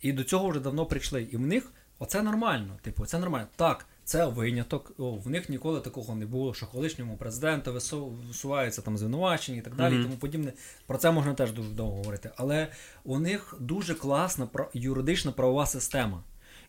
[0.00, 1.22] І до цього вже давно прийшли.
[1.22, 2.78] І в них оце нормально.
[2.82, 3.46] Типу, це нормально.
[3.56, 4.92] Так, це виняток.
[4.98, 9.62] О, в них ніколи такого не було, що колишньому президенту вису- висуваються там звинувачення і
[9.62, 10.52] так далі, і тому подібне.
[10.86, 12.30] Про це можна теж дуже довго говорити.
[12.36, 12.68] Але
[13.04, 16.22] у них дуже класна юридична правова система.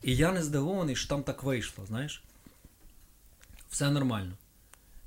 [0.04, 2.24] І я не здивований, що там так вийшло, знаєш?
[3.70, 4.34] Все нормально.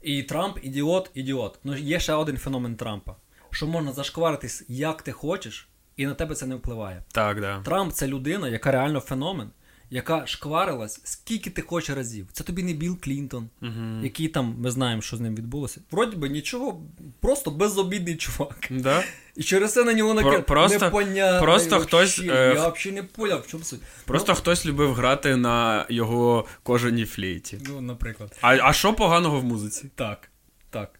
[0.02, 1.58] І Трамп ідіот, ідіот.
[1.64, 3.16] Ну є ще один феномен Трампа,
[3.50, 7.02] що можна зашкваритись як ти хочеш, і на тебе це не впливає.
[7.12, 7.62] Так, да.
[7.62, 9.50] Трамп це людина, яка реально феномен,
[9.90, 12.26] яка шкварилась скільки ти хочеш разів.
[12.32, 13.72] Це тобі не Білл Клінтон, Угу.
[14.02, 15.80] який там, ми знаємо, що з ним відбулося.
[15.90, 16.82] Вроді би нічого,
[17.20, 18.68] просто безобідний чувак.
[18.70, 19.02] Да?
[19.36, 21.40] І через це на нього накид просто- непонятно.
[21.40, 23.80] просто хтось, е, Я взагалі не поняв, в чому суть.
[24.04, 27.58] Просто хтось любив грати на його кожаній флейті.
[27.66, 28.38] Ну, ну, наприклад.
[28.40, 29.90] А, а що поганого в музиці?
[29.94, 30.30] Так,
[30.70, 30.90] так.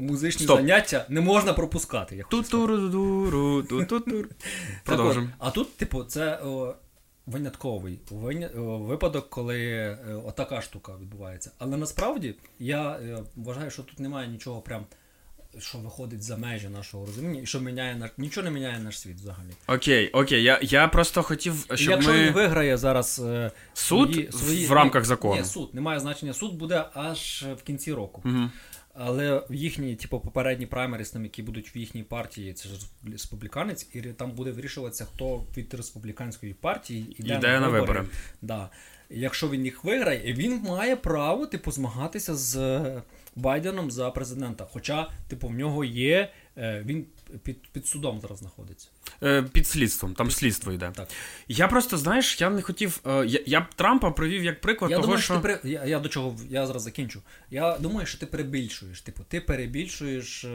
[0.00, 0.56] Музичні Стоп.
[0.58, 2.16] заняття не можна пропускати.
[2.16, 2.24] Я.
[4.84, 5.28] Продовжимо.
[5.38, 6.74] а тут, типу, це о,
[7.26, 8.50] винятковий виня...
[8.56, 11.50] о, випадок, коли е, отака штука відбувається.
[11.58, 14.84] Але насправді я е, вважаю, що тут немає нічого прям.
[15.58, 19.16] Що виходить за межі нашого розуміння, і що міняє наш нічого не міняє наш світ
[19.16, 19.50] взагалі.
[19.66, 22.30] Окей, окей, я, я просто хотів, щоб якщо він ми...
[22.30, 25.40] виграє зараз е, Суд свої, свої в рамках закону.
[25.40, 26.34] Ні, суд немає значення.
[26.34, 28.20] Суд буде аж в кінці року.
[28.24, 28.50] Мгм.
[28.98, 32.74] Але в їхні, типу, попередні праймеріс, там, які будуть в їхній партії, це ж
[33.12, 38.04] республіканець, і там буде вирішуватися, хто від республіканської партії йде, Йде на вибори.
[38.42, 38.70] Да.
[39.10, 42.80] Якщо він їх виграє, він має право, типу, змагатися з
[43.36, 44.66] Байденом за президента.
[44.72, 47.06] Хоча, типу, в нього є Е, він
[47.42, 48.88] під під судом зараз знаходиться.
[49.22, 50.92] Е, Під слідством, там слідство йде.
[50.94, 51.08] Так.
[51.48, 53.00] Я просто, знаєш, я не хотів.
[53.06, 55.34] Е, я, я б Трампа привів як приклад Я того, думаю, що.
[55.34, 55.60] що ти пере...
[55.72, 57.22] я, я до чого я зараз закінчу.
[57.50, 59.00] Я думаю, що ти перебільшуєш.
[59.00, 60.48] Типу, ти перебільшуєш е,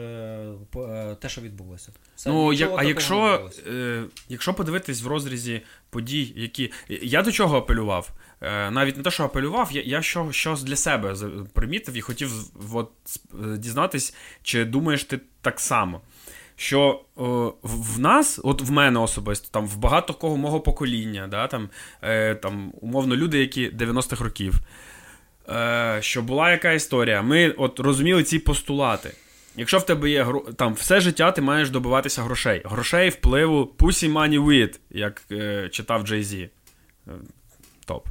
[0.76, 1.92] е, те, що відбулося.
[2.16, 6.72] Все, Ну, як, а якщо, е, якщо подивитись в розрізі подій, які.
[6.88, 8.10] Я до чого апелював?
[8.40, 11.16] Е, навіть не те, що апелював, я, я що, щось для себе
[11.52, 12.32] примітив і хотів
[12.72, 12.90] от,
[13.58, 16.00] дізнатись, чи думаєш ти так само.
[16.62, 17.22] Що е,
[17.62, 21.68] в нас, от в мене особисто, там в багато кого мого покоління, да, там,
[22.02, 24.54] е, там, умовно, люди, які 90-х років,
[25.48, 29.10] е, що була яка історія, ми от розуміли ці постулати.
[29.56, 32.62] Якщо в тебе є там все життя, ти маєш добиватися грошей.
[32.64, 36.48] Грошей, впливу, pussy money weed, як е, читав Z.
[37.08, 37.10] Е,
[37.86, 38.08] Топ.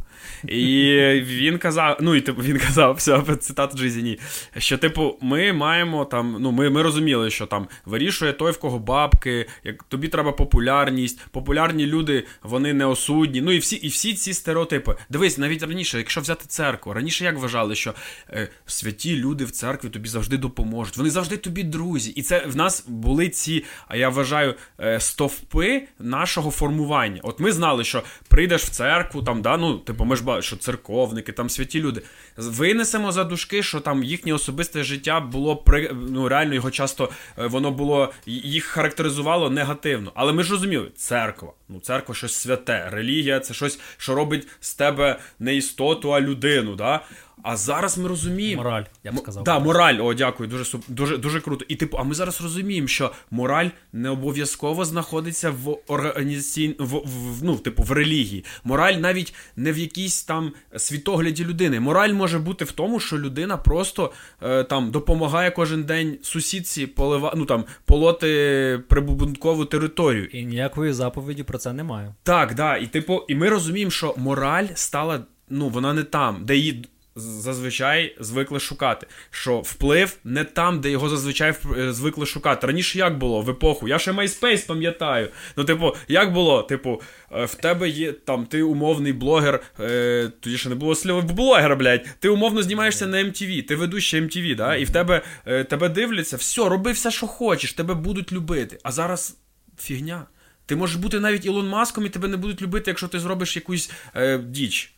[0.48, 4.20] І він казав, ну і типу він казав, все, цитата Джейзі,
[4.58, 8.80] що, типу, ми маємо там, ну, ми, ми розуміли, що там вирішує той, в кого
[8.80, 13.42] бабки, як тобі треба популярність, популярні люди, вони не осудні.
[13.42, 14.96] Ну і всі, і всі ці стереотипи.
[15.10, 17.94] Дивись, навіть раніше, якщо взяти церкву, раніше як вважали, що
[18.30, 22.12] е, святі люди в церкві тобі завжди допоможуть, вони завжди тобі друзі.
[22.12, 27.22] І це в нас були ці, а я вважаю, е, стовпи нашого формування.
[27.24, 30.58] От ми знали, що прийдеш в церкву, там, да, ну, типу, ми ж бачимо, що
[30.58, 32.02] церковники, там святі люди.
[32.38, 37.48] Винесемо за душки, що там їхнє особисте життя було при ну, реально його часто е,
[37.48, 40.12] воно було їх характеризувало негативно.
[40.16, 41.54] Але ми ж розуміли, церква.
[41.70, 46.76] Ну, церква щось святе, релігія це щось, що робить з тебе не істоту, а людину.
[46.76, 47.02] Да?
[47.44, 48.64] А зараз ми розуміємо.
[48.64, 49.44] Мораль, я б сказав.
[49.44, 51.66] Да, мораль, о, дякую, дуже дуже, дуже круто.
[51.68, 56.76] І типу, а ми зараз розуміємо, що мораль не обов'язково знаходиться в організаційн...
[56.80, 58.46] в, в, ну, типу, в релігії.
[58.64, 61.80] Мораль навіть не в якійсь там світогляді людини.
[61.80, 64.12] Мораль може бути в тому, що людина просто
[64.44, 67.34] е, там допомагає кожен день сусідці полива...
[67.36, 70.26] ну, там, полоти прибудинкову територію.
[70.26, 72.16] І ніякої заповіді про це немає.
[72.24, 72.78] Так, да.
[72.78, 78.16] І типу, і ми розуміємо, що мораль стала, ну, вона не там, де її зазвичай
[78.20, 79.08] звикли шукати.
[79.30, 82.68] Що вплив не там, де його зазвичай е, звикли шукати.
[82.68, 83.88] Раніше як було в епоху?
[83.88, 85.30] Я ще MySpace пам'ятаю.
[85.56, 86.64] Ну, типу, як було?
[86.64, 91.24] Типу, е, в тебе є там, ти умовний блогер, е, тоді ще не було слів
[91.24, 92.06] блогера, блядь.
[92.20, 94.76] Ти умовно знімаєшся на MTV, ти ведущий MTV, да?
[94.76, 98.80] і в тебе е, тебе дивляться, все, роби все, що хочеш, тебе будуть любити.
[98.84, 99.38] А зараз
[99.80, 100.26] фігня.
[100.66, 103.92] Ти можеш бути навіть Ілон Маском, і тебе не будуть любити, якщо ти зробиш якусь
[104.16, 104.94] е, діч.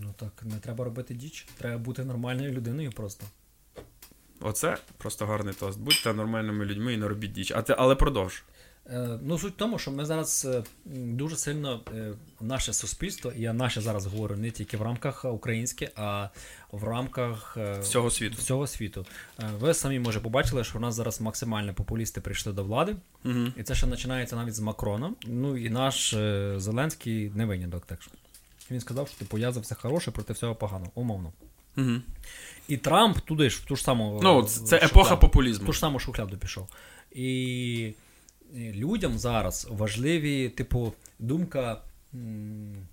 [0.00, 1.46] Ну так, не треба робити діч.
[1.58, 3.26] Треба бути нормальною людиною просто.
[4.40, 5.80] Оце просто гарний тост.
[5.80, 7.52] Будьте нормальними людьми і не робіть діч.
[7.56, 8.42] А ти, але продовж.
[8.86, 13.40] Е, ну, суть в тому, що ми зараз е, дуже сильно е, наше суспільство, і
[13.40, 16.28] я наше зараз говорю не тільки в рамках українське, а
[16.72, 18.36] в рамках е, Всього світу.
[18.38, 19.06] всього світу.
[19.40, 23.46] Е, ви самі може побачили, що в нас зараз максимально популісти прийшли до влади, Угу.
[23.56, 25.12] і це ще починається навіть з Макрона.
[25.26, 27.86] Ну і наш е, Зеленський не виняток.
[27.86, 28.10] Так що
[28.70, 31.32] він сказав, що типу я за все хороше проти всього поганого, умовно.
[31.76, 31.90] Угу.
[32.68, 34.86] І Трамп туди ж в ту ж саму Ну, е, це це шухляду.
[34.86, 35.66] епоха В популізму.
[35.66, 36.68] ту ж саму шухляду пішов.
[37.12, 37.92] І
[38.54, 41.82] і людям зараз важливі, типу, думка
[42.14, 42.86] м,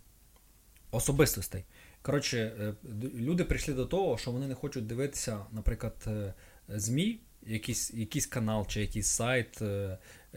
[0.92, 1.64] особистостей.
[2.02, 2.74] Коротше, е,
[3.16, 6.34] люди прийшли до того, що вони не хочуть дивитися, наприклад, е,
[6.70, 9.60] ЗМІ, якийсь, якийсь канал чи якийсь сайт,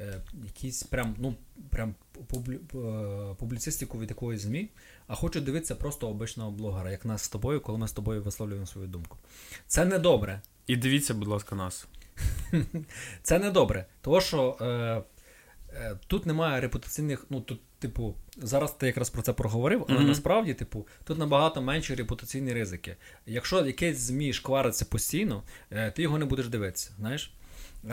[0.00, 0.20] е,
[0.64, 1.34] е, прям, ну,
[1.70, 1.94] прям
[2.32, 4.68] публі- е, публіцистику від якоїсь ЗМІ,
[5.06, 8.66] а хочуть дивитися просто обичного блогера, як нас з тобою, коли ми з тобою висловлюємо
[8.66, 9.18] свою думку.
[9.66, 10.40] Це не добре.
[10.66, 11.86] І дивіться, будь ласка, нас.
[13.22, 14.64] Це не добре, тому що е,
[15.74, 17.26] е, тут немає репутаційних.
[17.30, 20.08] Ну тут, типу, зараз ти якраз про це проговорив, але Мгм.
[20.08, 22.96] насправді, типу, тут набагато менші репутаційні ризики.
[23.26, 26.90] Якщо якесь ЗМІ шквариться постійно, е, ти його не будеш дивитися.
[26.98, 27.32] Знаєш,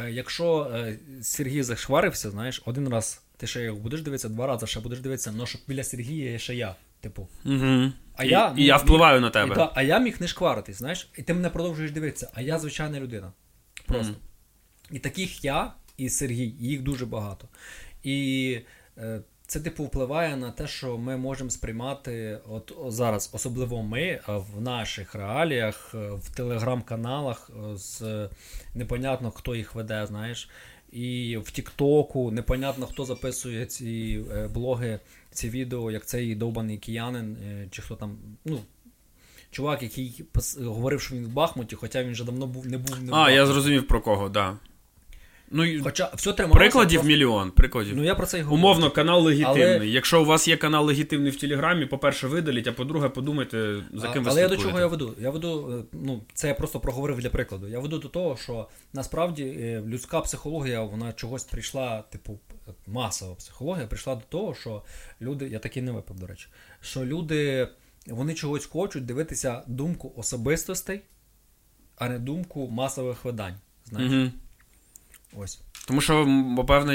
[0.09, 4.79] якщо е, Сергій зашкварився, знаєш, один раз ти ще його будеш дивитися, два рази ще
[4.79, 6.75] будеш дивитися, але щоб біля Сергія є ще я.
[7.01, 7.91] Типу, Угу.
[8.15, 9.51] А і, я- і я впливаю впливаю на тебе.
[9.53, 12.59] і, та, а я міг не шкваритись, знаєш, і ти мене продовжуєш дивитися, а я
[12.59, 13.31] звичайна людина.
[13.85, 14.13] Просто.
[14.13, 14.95] Mm.
[14.95, 17.47] І таких я і Сергій, їх дуже багато.
[18.03, 18.59] І
[18.97, 24.21] е, це, типу, впливає на те, що ми можемо сприймати от зараз, особливо ми е,
[24.27, 28.29] в наших реаліях, е, в телеграм-каналах е, з
[28.75, 30.49] непонятно, хто їх веде, знаєш.
[30.91, 34.23] І в Тіктоку непонятно, хто записує ці
[34.53, 34.99] блоги,
[35.31, 37.37] ці відео, як цей довбаний киянин,
[37.71, 38.59] чи хто там, ну.
[39.51, 43.03] Чувак, який пос- говорив, що він в Бахмуті, хоча він вже давно був не був
[43.03, 44.57] не в А, я зрозумів про кого, да.
[45.51, 46.59] Ну, Хоча все трималося.
[46.59, 47.51] прикладів просто- мільйон.
[47.51, 47.97] Прикладів.
[47.97, 48.61] Ну я про це й говорю.
[48.61, 49.63] Умовно, канал легітимний.
[49.75, 54.09] Але- Якщо у вас є канал легітимний в Телеграмі, по-перше, видаліть, а по-друге, подумайте, за
[54.09, 55.13] А- ким ви Але я до чого я веду?
[55.19, 57.67] Я веду, е, ну це я просто проговорив для прикладу.
[57.67, 62.39] Я веду до того, що насправді е, людська психологія, вона чогось прийшла, типу,
[62.87, 64.81] масова психологія прийшла до того, що
[65.21, 66.47] люди, я такий не випив, до речі,
[66.81, 67.67] що люди
[68.07, 71.01] вони чогось хочуть дивитися думку особистостей,
[71.95, 73.55] а не думку масових видань.
[73.85, 74.31] Знаєш, Мгм.
[75.37, 75.61] Ось.
[75.87, 76.93] Тому що, м, певно,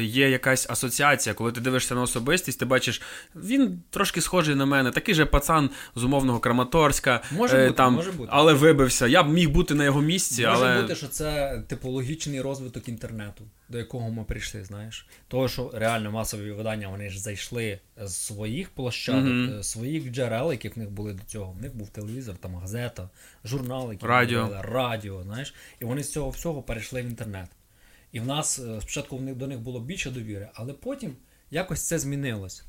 [0.00, 3.02] є якась асоціація, коли ти дивишся на особистість, ти бачиш,
[3.36, 7.94] він трошки схожий на мене, такий же пацан з умовного Краматорська, Може е, бути, там,
[7.94, 8.28] може бути.
[8.32, 9.06] але вибився.
[9.06, 12.88] Я б міг бути на його місці, Може але бути, що це типу логічний розвиток
[12.88, 15.06] інтернету, до якого ми прийшли, знаєш.
[15.28, 20.68] Того, що реально масові видання вони ж зайшли з своїх площадок, е, своїх джерел, які
[20.68, 21.52] в них були до цього.
[21.52, 23.08] В них був телевізор, там газета,
[23.44, 24.44] журнал, які Радіо.
[24.46, 25.54] були, радіо, знаєш.
[25.80, 27.48] І вони з цього всього перейшли в інтернет.
[28.14, 31.16] І в нас е, спочатку до них було більше довіри, але потім
[31.50, 32.64] якось це змінилось.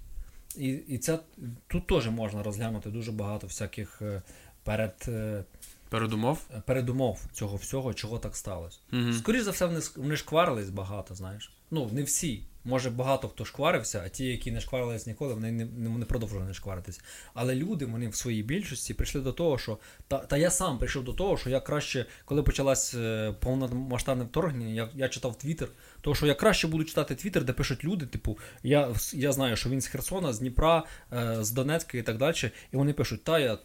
[0.58, 1.20] І, і це
[1.68, 4.22] тут теж можна розглянути дуже багато всяких е,
[4.64, 5.06] перед.
[5.08, 5.44] е,
[5.90, 6.48] передумов.
[6.66, 8.80] передумов цього всього, чого так сталося.
[8.94, 9.14] Угу.
[9.14, 11.52] Скоріше за все, вони, вони шкварились багато, знаєш.
[11.72, 12.44] Ну, не всі.
[12.66, 16.48] Може, багато хто шкварився, а ті, які не шкварились ніколи, вони не, не вони продовжували
[16.48, 17.02] не шкваритись.
[17.34, 19.78] Але люди, вони в своїй більшості прийшли до того, що.
[20.08, 24.74] Та, та я сам прийшов до того, що я краще, коли почалось е, повномасштабне вторгнення,
[24.74, 25.68] я, я читав Твіттер,
[26.02, 29.70] того, що я краще буду читати Твіттер, де пишуть люди, типу, я, я знаю, що
[29.70, 32.52] він з Херсона, з Дніпра, е, з Донецька і так далі.
[32.74, 33.58] І вони пишуть, та я,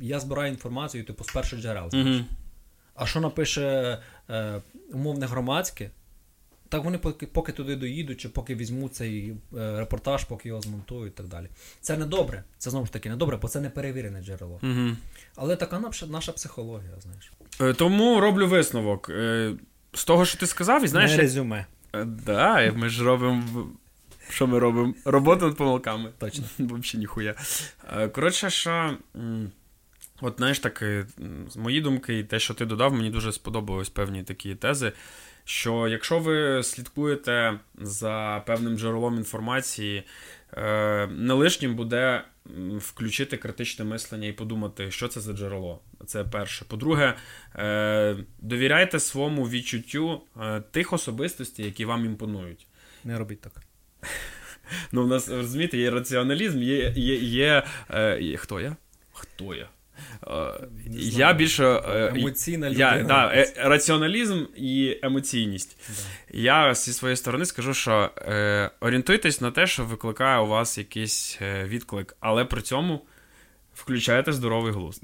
[0.00, 1.90] я збираю інформацію, типу, з перших джерел.
[1.92, 2.24] Угу.
[2.94, 3.98] А що напише
[4.30, 4.62] е,
[4.92, 5.90] умовне громадське,
[6.68, 11.12] так вони поки, поки туди доїдуть, чи поки візьмуть цей е, репортаж, поки його змонтують
[11.12, 11.46] і так далі.
[11.80, 12.44] Це не добре.
[12.58, 14.60] Це знову ж таки не добре, бо це не перевірене джерело.
[14.62, 14.96] Угу.
[15.36, 17.32] Але така наша, наша психологія, знаєш.
[17.60, 19.10] Е, Тому роблю висновок.
[19.10, 19.54] Е,
[19.92, 21.66] З того, що ти сказав, і знаєш, не резюме.
[21.94, 23.68] Е, Да, ми ж робимо.
[24.30, 24.94] Що ми робимо?
[25.04, 26.10] Роботу над помилками.
[26.18, 26.44] Точно.
[26.58, 27.34] Взагалі ніхуя.
[27.96, 28.96] Е, Коротше, що.
[30.20, 30.84] От знаєш, так,
[31.50, 34.92] з мої думки, і те, що ти додав, мені дуже сподобались певні такі тези.
[35.48, 40.02] Що якщо ви слідкуєте за певним джерелом інформації,
[40.52, 42.24] е, не лишнім буде
[42.78, 45.80] включити критичне мислення і подумати, що це за джерело.
[46.06, 46.64] Це перше.
[46.64, 47.14] По-друге,
[47.56, 52.66] е, довіряйте своєму відчуттю е, тих особистостей, які вам імпонують.
[53.04, 53.52] Не робіть так.
[54.92, 56.92] Ну, у нас розумієте, є раціоналізм, є.
[56.96, 57.64] є, є,
[58.20, 58.76] є хто я?
[59.12, 59.68] Хто я?
[60.26, 60.28] Е,
[60.86, 61.64] Не я більше.
[61.64, 65.76] е, Емоційна я, да, е, раціоналізм і емоційність.
[65.88, 66.38] Да.
[66.38, 71.38] Я зі своєї сторони скажу, що е, орієнтуйтесь на те, що викликає у вас якийсь
[71.42, 73.00] е, відклик, але при цьому
[73.74, 75.02] включайте здоровий глузд.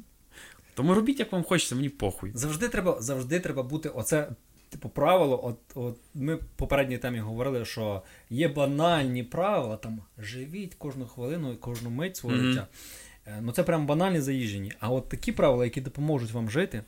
[0.74, 2.30] Тому робіть, як вам хочеться, мені похуй.
[2.34, 3.88] Завжди треба, завжди треба бути.
[3.88, 4.28] Оце,
[4.70, 5.40] типу, правило.
[5.44, 11.52] От, от ми в попередній темі говорили, що є банальні правила, там живіть кожну хвилину
[11.52, 12.46] і кожну мить свого Мгм.
[12.46, 12.66] життя.
[13.26, 14.72] Е, Ну це прям банальні заїжджені.
[14.80, 16.82] А от такі правила, які допоможуть вам жити,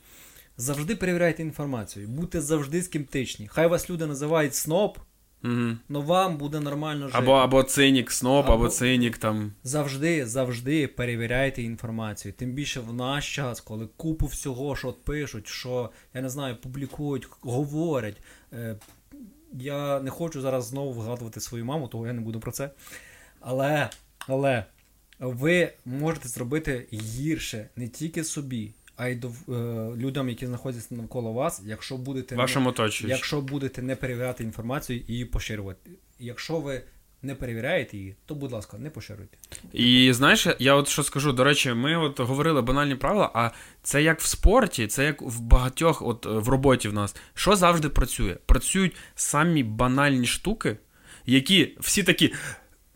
[0.57, 3.47] завжди перевіряйте інформацію, будьте завжди скептичні.
[3.47, 4.99] Хай вас люди називають сноб,
[5.43, 5.77] Угу.
[5.89, 7.17] але вам буде нормально жити.
[7.19, 9.53] Або, або цинік, сноп, або, Або- цинік там.
[9.63, 12.33] Завжди, завжди перевіряйте інформацію.
[12.33, 16.55] Тим більше в наш час, коли купу всього, що от пишуть, що я не знаю,
[16.55, 18.17] публікують, говорять.
[18.53, 18.75] Е,
[19.53, 22.69] я не хочу зараз знову вгадувати свою маму, того я не буду про це.
[23.39, 23.89] Але,
[24.27, 24.65] але
[25.19, 29.31] ви можете зробити гірше не тільки собі, а й до, е,
[29.97, 33.15] людям, які знаходяться навколо вас, якщо будете не- Вашому оточуючи.
[33.15, 35.91] Якщо будете не перевіряти інформацію і її поширювати.
[36.19, 36.81] Якщо ви
[37.21, 39.37] не перевіряєте її, то, будь ласка, не поширюйте.
[39.73, 43.49] І знаєш, я от що скажу, до речі, ми от говорили банальні правила, а
[43.83, 47.15] це як в спорті, це як в багатьох, от е, в роботі в нас.
[47.33, 48.37] Що завжди працює?
[48.45, 50.77] Працюють самі банальні штуки,
[51.25, 52.33] які всі такі.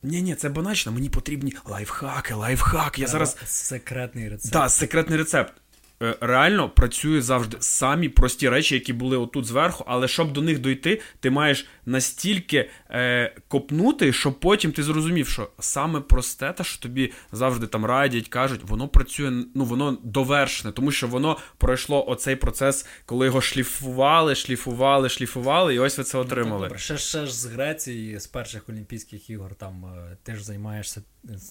[0.04, 3.00] Ні, ні, це банально, мені потрібні лайфхаки, лайфхак.
[3.00, 3.38] Я зараз.
[3.46, 4.54] секретний рецепт.
[4.54, 5.54] Так, секретний рецепт.
[6.02, 10.60] Е, Реально працює завжди самі прості речі, які були отут зверху, але щоб до них
[10.60, 16.82] дойти, ти маєш настільки е, копнути, щоб потім ти зрозумів, що саме просте, те, що
[16.82, 22.36] тобі завжди там радять, кажуть, воно працює, ну воно довершене, тому що воно пройшло оцей
[22.36, 26.68] процес, коли його шліфували, шліфували, шліфували, і ось ви це отримали.
[26.68, 31.02] Добре, ще, ще ж з Греції, з перших Олімпійських ігор, там е, ти ж займаєшся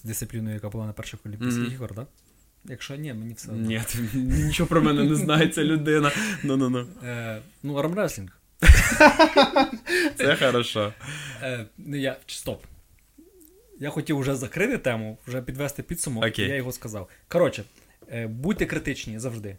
[0.05, 1.73] дисципліною, яка була на перших Олімпійських Мгм.
[1.73, 2.07] ігор, так?
[2.65, 3.69] Якщо ні, мені все одно.
[3.69, 3.81] Ні,
[4.15, 6.13] нічого про мене не знає ця людина.
[6.45, 6.87] Ну-ну-ну.
[7.05, 8.41] Е, ну, армреслінг.
[10.17, 10.93] Це хорошо.
[11.43, 12.65] Е, ну, я, стоп.
[13.79, 16.47] Я хотів вже закрити тему, вже підвести підсумок, Окей.
[16.47, 17.09] і я його сказав.
[17.29, 17.65] Коротше,
[18.13, 19.57] е, будьте критичні завжди.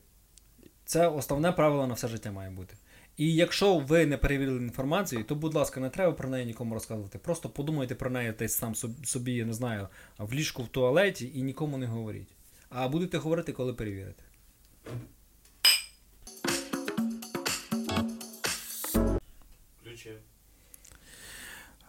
[0.85, 2.75] Це основне правило на все життя має бути.
[3.17, 7.17] І якщо ви не перевірили інформацію, то, будь ласка, не треба про неї нікому розказувати.
[7.17, 9.87] Просто подумайте про неї десь там собі, я не знаю,
[10.17, 12.27] в ліжку в туалеті і нікому не говоріть.
[12.73, 14.23] А будете говорити, коли перевірите.
[19.83, 20.11] Ключі.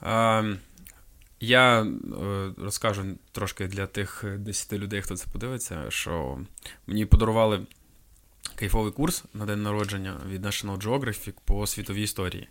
[0.02, 0.58] Ем,
[1.40, 1.86] я е,
[2.58, 6.38] розкажу трошки для тих 10 людей, хто це подивиться, що
[6.86, 7.66] мені подарували
[8.54, 12.48] кайфовий курс на день народження від National Geographic по світовій історії.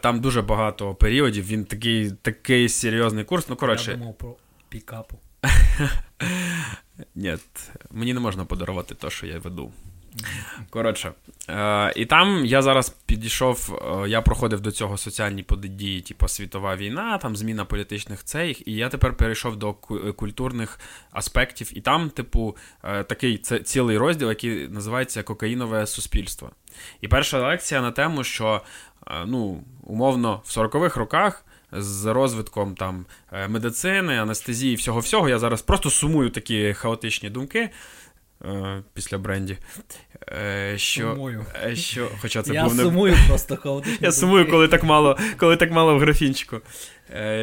[0.00, 3.48] Там дуже багато періодів, він такий такий серйозний курс.
[3.48, 3.90] Ну, коротше.
[3.90, 4.36] Я думав про
[4.68, 5.18] пікапу.
[7.14, 7.36] Ні,
[7.90, 9.72] мені не можна подарувати те, що я веду.
[10.70, 11.12] Коротше,
[11.48, 16.76] е, і там я зараз підійшов, е, я проходив до цього соціальні події, типу світова
[16.76, 19.74] війна, там зміна політичних цей, і я тепер перейшов до
[20.16, 20.80] культурних
[21.10, 21.78] аспектів.
[21.78, 26.50] І там, типу, е, такий це цілий розділ, який називається Кокаїнове суспільство.
[27.00, 28.62] І перша лекція на тему, що
[29.26, 31.44] ну, умовно в 40-х роках.
[31.72, 33.06] З розвитком там
[33.48, 37.70] медицини, анестезії, всього всього я зараз просто сумую такі хаотичні думки.
[38.44, 39.58] Е, після бренді.
[40.32, 41.46] Е, що, сумую.
[41.64, 42.82] Е, що, хоча це Я був не...
[42.82, 43.98] сумую просто хаотично.
[44.00, 46.60] Я сумую, коли так мало коли так мало в графінчику.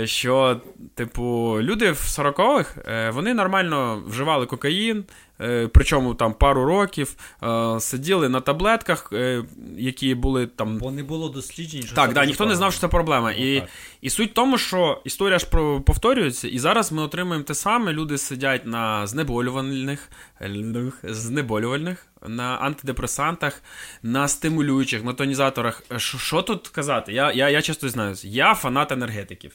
[0.04, 0.62] Що,
[0.96, 5.25] типу, люди в 40-х вони нормально вживали кокаїн, Е,
[5.74, 9.44] причому там пару років е, сиділи на таблетках, е,
[9.78, 10.78] які були там.
[10.78, 11.84] Бо не було досліджень.
[11.84, 13.34] що Так, да, ніхто не знав, що це проблема.
[13.38, 13.64] Ну, і
[14.02, 15.46] і суть в тому, що історія ж
[15.86, 17.94] повторюється, і зараз ми отримуємо те саме.
[17.94, 20.10] Люди сидять на знеболювальних,
[21.04, 23.64] знеболювальних, на антидепресантах,
[24.04, 25.84] на стимулюючих, на тонізаторах.
[25.98, 27.14] Що тут казати?
[27.14, 29.52] Я, я, Я часто знаю, я фанат енергетиків.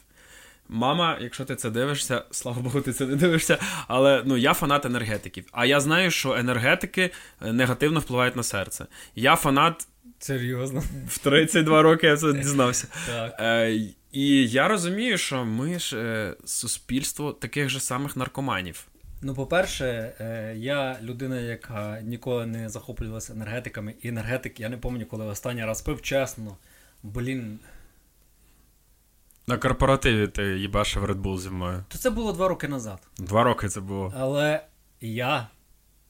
[0.72, 3.58] Мама, якщо ти це дивишся, слава Богу, ти це не дивишся.
[3.88, 5.44] Але ну я фанат енергетиків.
[5.52, 7.10] А я знаю, що енергетики
[7.42, 8.86] е, негативно впливають на серце.
[9.14, 9.88] Я фанат.
[10.18, 10.82] Серйозно.
[11.08, 12.86] В 32 роки я це дізнався.
[13.06, 13.36] Так.
[13.40, 13.70] Е,
[14.12, 18.86] І я розумію, що ми ж е, суспільство таких же самих наркоманів.
[19.22, 23.94] Ну, по-перше, е, я людина, яка ніколи не захоплювалася енергетиками.
[24.02, 26.56] І енергетик, я не пам'ятаю, коли останній раз пив, чесно.
[27.02, 27.58] Блін.
[29.50, 31.84] На корпоративі ти їбашив Red Bull зі мною.
[31.88, 32.98] То це було два роки назад.
[33.18, 34.12] Два роки це було.
[34.16, 34.64] Але
[35.00, 35.48] я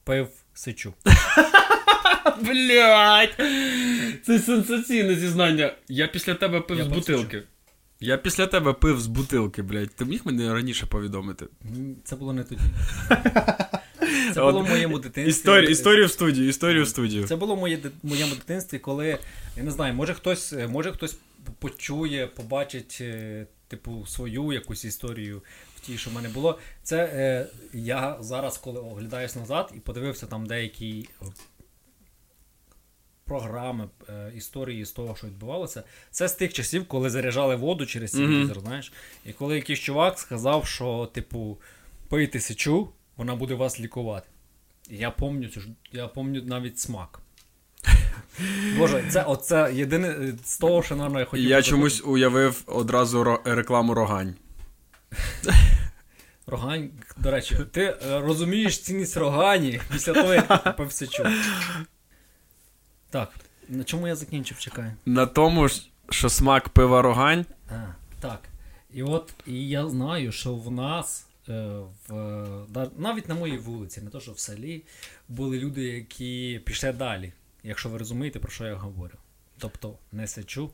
[0.05, 0.93] пив сичу.
[2.41, 3.35] Блять!
[4.27, 5.75] Це сенсаційне зізнання.
[5.89, 7.43] Я після тебе пив я з бутилки.
[8.01, 9.95] Я після тебе пив з бутилки, блядь.
[9.95, 11.47] Ти міг мені раніше повідомити?
[12.05, 12.61] Це було не тоді.
[14.35, 15.31] Це було в моєму дитинстві.
[15.31, 17.27] Історію, історію в студію, історію в студію.
[17.27, 17.59] Це було в
[18.03, 19.19] моєму дитинстві, коли,
[19.57, 21.17] я не знаю, може хтось, може хтось
[21.59, 25.43] почує, побачить, е, типу, свою якусь історію
[25.77, 26.59] в тій, що в мене було.
[26.83, 31.09] Це е, я зараз, коли оглядаюсь назад і подивився там деякі
[33.25, 38.11] програми, е, історії з того, що відбувалося, це з тих часів, коли заряджали воду через
[38.11, 38.61] телевізор, mm-hmm.
[38.61, 38.93] знаєш.
[39.25, 41.59] І коли якийсь чувак сказав, що, типу,
[42.09, 42.89] пийте сечу,
[43.21, 44.27] вона буде вас лікувати.
[44.91, 47.21] я пам'ятаю, я пам'ятаю навіть смак.
[48.79, 51.45] Боже, це оце єдине з того, що нормально я хотів.
[51.49, 54.35] Я чомусь уявив одразу рекламу рогань.
[56.47, 61.31] Рогань, до речі, ти е, розумієш цінність рогані після того, як ти.
[63.11, 63.31] Так,
[63.69, 64.93] на чому я закінчив, чекай.
[65.07, 65.69] На тому,
[66.11, 67.47] що смак пива рогань.
[67.71, 67.75] А,
[68.21, 68.41] Так.
[68.95, 71.27] І от і я знаю, що в нас
[72.09, 74.83] в, навіть на моїй вулиці, не то що в селі,
[75.29, 77.33] були люди, які пішли далі
[77.65, 79.15] якщо ви розумієте, про що я говорю.
[79.59, 80.71] Тобто не сечу.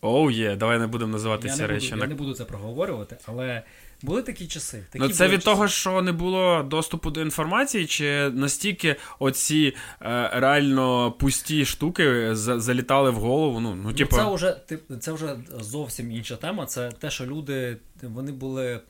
[0.00, 0.56] Оу oh, є, yeah.
[0.56, 1.90] давай не будемо називати я ці речі.
[1.90, 3.62] Буду, я не буду це проговорювати, але
[4.02, 4.84] були такі часи.
[4.90, 5.44] Такі ну Це від часи.
[5.44, 13.10] того, що не було доступу до інформації, чи настільки оці е, реально пусті штуки залітали
[13.10, 13.60] в голову.
[13.60, 14.16] Ну, ну, типу...
[14.16, 14.56] ну Це вже
[15.00, 16.66] це вже зовсім інша тема.
[16.66, 18.80] Це те, що люди вони були.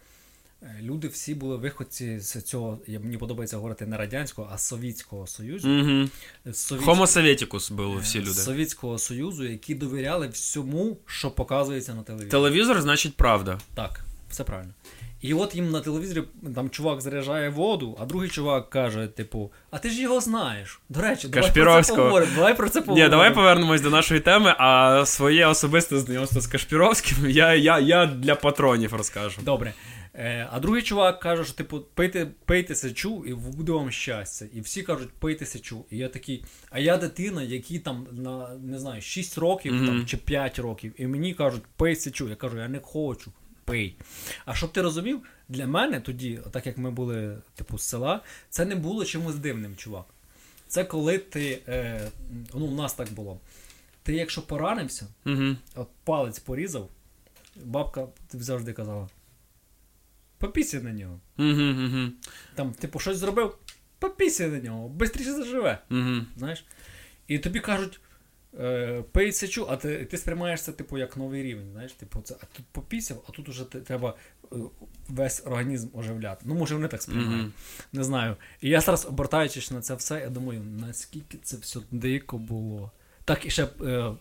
[0.63, 5.69] Е, люди всі були виходці з цього, мені подобається говорити не радянського, а Совєтського Союзу.
[5.69, 8.31] Homo Sovieticus були всі люди.
[8.31, 12.31] Совєтського Союзу, які довіряли всьому, що показується на телевізорі.
[12.31, 13.61] Телевізор, значить, правда.
[13.75, 14.73] Так, все правильно.
[15.21, 16.23] І от їм на телевізорі
[16.55, 20.81] там чувак заряджає воду, а другий чувак каже: типу, а ти ж його знаєш.
[20.89, 22.33] До речі, давай про це поговоримо.
[22.37, 23.07] Давай про це поговоримо.
[23.07, 28.07] Ні, давай повернемось до нашої теми, а своє особисте знайомство з Кашпіровським я я, я
[28.07, 29.41] для патронів розкажу.
[29.45, 29.73] Добре.
[30.15, 34.47] Е, А другий чувак каже, що типу, пийте пийте сечу, і буде вам щастя.
[34.53, 35.85] І всі кажуть, пийте сечу.
[35.91, 39.87] І я такий, а я дитина, який там на не знаю, 6 років mm-hmm.
[39.87, 42.29] там, чи 5 років, і мені кажуть, пий сечу.
[42.29, 43.33] Я кажу, я не хочу,
[43.65, 43.97] пий.
[44.45, 48.65] А щоб ти розумів, для мене тоді, так як ми були, типу, з села, це
[48.65, 50.05] не було чимось дивним, чувак.
[50.69, 51.59] Це коли ти.
[51.69, 52.09] Е,
[52.55, 53.41] Ну, у нас так було.
[54.03, 55.57] Ти якщо поранився, Угу.
[55.75, 56.89] от палець порізав,
[57.65, 59.09] бабка завжди казала:
[60.43, 61.21] попісі на нього.
[62.55, 63.57] Там, типу, щось зробив,
[63.99, 65.79] попісі на нього, швидше заживе.
[66.37, 66.65] Знаєш?
[67.29, 68.01] І тобі кажуть,
[68.61, 71.71] е, пий сечу, а ти, ти сприймаєш це, типу, як новий рівень.
[71.73, 74.15] Знаєш, типу, це, а тут попісяв, а тут уже треба
[74.53, 74.57] е,
[75.09, 76.43] весь організм оживляти.
[76.49, 77.53] Ну, може, вони так сприймають.
[77.93, 78.37] Не знаю.
[78.61, 82.91] І я зараз, обертаючись на це все, я думаю, наскільки це все дико було.
[83.25, 84.13] Так і ще е,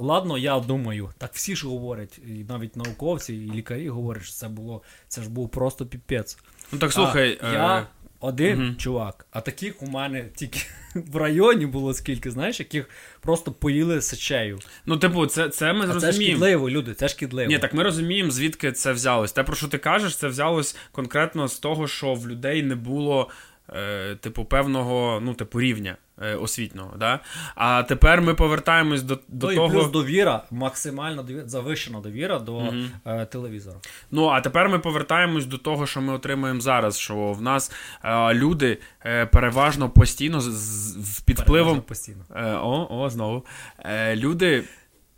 [0.00, 4.48] ладно, я думаю, так всі ж говорять, і навіть науковці, і лікарі говорять, що це
[4.48, 6.38] було, це ж був просто піпець.
[6.72, 7.38] Ну так слухай.
[7.42, 7.86] А, е, я
[8.20, 8.76] один мгм.
[8.76, 10.60] чувак, а таких у мене тільки
[10.94, 12.88] в районі було скільки, знаєш, яких
[13.20, 14.58] просто поїли сечею.
[14.86, 16.36] Ну, типу, це, це ми А це зрозуміємо.
[16.36, 17.48] шкідливо, люди, це шкідливо.
[17.48, 19.32] Ні, так ми розуміємо, звідки це взялось.
[19.32, 23.30] Те, про що ти кажеш, це взялось конкретно з того, що в людей не було,
[23.68, 26.03] е, типу, певного, ну, типу, рівня е,
[26.40, 26.96] освітнього.
[26.98, 27.20] Да?
[27.54, 29.70] А тепер ми повертаємось до, до Ну, і того.
[29.70, 32.90] плюс довіра, максимально довіра, завищена довіра до Мгм.
[33.06, 33.76] е, телевізора.
[34.10, 36.98] Ну, а тепер ми повертаємось до того, що ми отримуємо зараз.
[36.98, 37.72] Що в нас
[38.04, 41.80] е, люди е, переважно постійно з, з- під впливом.
[41.80, 42.24] Постійно.
[42.36, 43.46] Е, о, о, знову.
[43.84, 44.64] Е, люди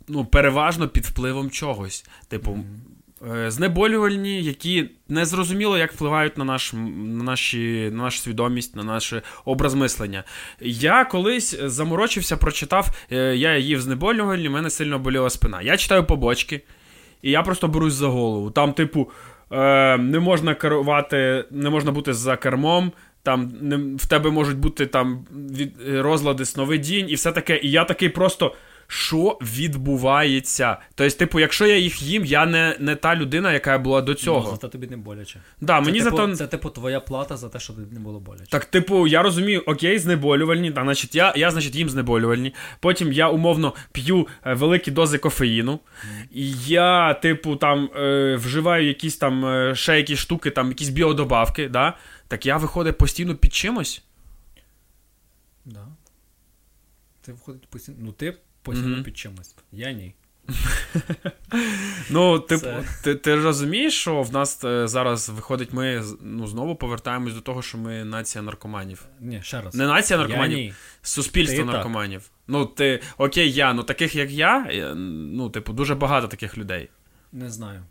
[0.07, 2.05] ну, переважно під впливом чогось.
[2.27, 2.57] Типу, е,
[3.47, 9.13] знеболювальні, які не зрозуміло, як впливають на, наш, на, наші, на нашу свідомість, на наш
[9.45, 10.23] образ мислення.
[10.61, 15.61] Я колись заморочився, прочитав, е, я їв знеболювальні, в мене сильно боліла спина.
[15.61, 16.61] Я читаю побочки,
[17.21, 18.51] і я просто берусь за голову.
[18.51, 19.11] Там, типу,
[19.51, 22.91] е, не можна керувати, не можна бути за кермом.
[23.23, 23.51] Там
[23.97, 25.25] в тебе можуть бути там
[25.87, 27.59] е, розлади сновидінь і все таке.
[27.63, 28.55] І я такий просто.
[28.87, 30.77] Що відбувається?
[30.95, 34.15] Тобто, типу, якщо я їх їм, я не, не та людина, яка була до Ну,
[34.17, 34.51] цього.
[34.51, 35.39] зате тобі не боляче.
[35.61, 36.35] да, це, за типу, то...
[36.35, 38.49] це, типу, твоя плата за те, щоб тобі не було боляче.
[38.51, 42.53] Так, типу, я розумію, окей, знеболювальні, та, значить, я, я, значить, їм знеболювальні.
[42.79, 45.79] Потім я умовно п'ю е, великі дози кофеїну.
[46.31, 51.69] І я, типу, там е, вживаю якісь там е, ще якісь штуки, там якісь біодобавки,
[51.69, 51.93] да?
[52.27, 54.03] Так я виходить постійно під чимось.
[55.65, 55.87] Да.
[57.21, 57.97] Ти виходить постійно.
[58.01, 58.37] Ну, ти
[58.75, 59.03] Мгм.
[59.03, 59.55] під чимось.
[59.71, 60.13] Я ні.
[62.09, 66.75] Ну, типу, Це- ти, ти розумієш, що в нас е, зараз виходить, ми ну, знову
[66.75, 69.05] повертаємось до того, що ми нація наркоманів.
[69.19, 69.75] Ні, ще раз.
[69.75, 70.73] Не нація я наркоманів, ні.
[71.01, 71.73] суспільство Ти так.
[71.73, 72.29] наркоманів.
[72.47, 76.89] Ну, ти, окей, я, ну таких як я, е, ну, типу, дуже багато таких людей.
[77.31, 77.83] Не знаю.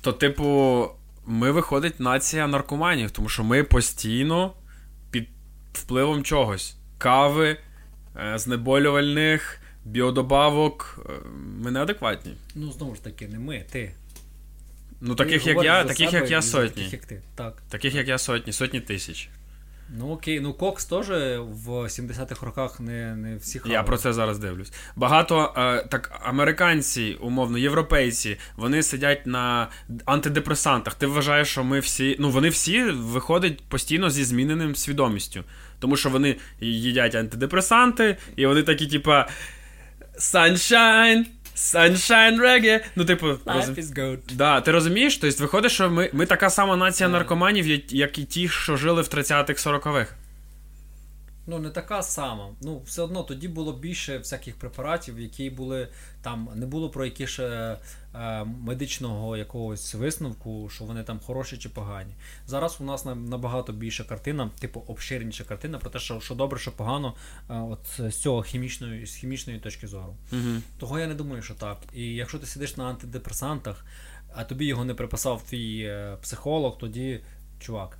[0.00, 0.88] То, типу,
[1.26, 4.52] ми виходить нація наркоманів, тому що ми постійно
[5.10, 5.28] під
[5.72, 6.76] впливом чогось.
[6.98, 7.56] Кави,
[8.16, 11.06] е, знеболювальних, біодобавок.
[11.10, 11.12] е,
[11.60, 12.34] Ми неадекватні.
[12.54, 13.92] Ну, знову ж таки, не ми, ти.
[15.00, 16.68] Ну, Ти таких як говориш я, таких як я сотні.
[16.82, 17.22] Таких як ти.
[17.34, 17.62] Так.
[17.68, 19.28] Таких як я сотні, сотні тисяч.
[19.98, 23.74] Ну окей, ну Кокс теж в 70-х роках не, не всі хавали.
[23.74, 24.72] Я про це зараз дивлюсь.
[24.96, 29.68] Багато е, так американці, умовно, європейці, вони сидять на
[30.04, 30.94] антидепресантах.
[30.94, 32.16] Ти вважаєш, що ми всі.
[32.20, 35.44] Ну вони всі виходять постійно зі зміненим свідомістю.
[35.78, 39.28] Тому що вони їдять антидепресанти, і вони такі, типа.
[40.22, 41.24] Sunshine!
[41.56, 42.80] Sunshine reggae.
[42.96, 44.18] Ну, типу, Life is good.
[44.32, 45.16] Да, ти розумієш?
[45.16, 49.02] Тобто виходить, що ми, ми така сама нація наркоманів, як- як і ті, що жили
[49.02, 50.14] в 30-х, 40-х.
[51.46, 52.48] Ну, не така сама.
[52.62, 55.88] Ну, все одно тоді було більше всяких препаратів, які були
[56.22, 57.76] там, не було про які ще
[58.14, 62.14] е, медичного якогось висновку, що вони там хороші чи погані.
[62.46, 66.72] Зараз у нас набагато більша картина, типу обширніша картина про те, що, що добре, що
[66.72, 67.14] погано,
[67.50, 70.16] е, от з цього хімічної, з хімічної точки зору.
[70.32, 70.62] Угу.
[70.78, 71.78] Того я не думаю, що так.
[71.94, 73.86] І якщо ти сидиш на антидепресантах,
[74.34, 77.20] а тобі його не приписав твій е, психолог, тоді,
[77.60, 77.98] чувак,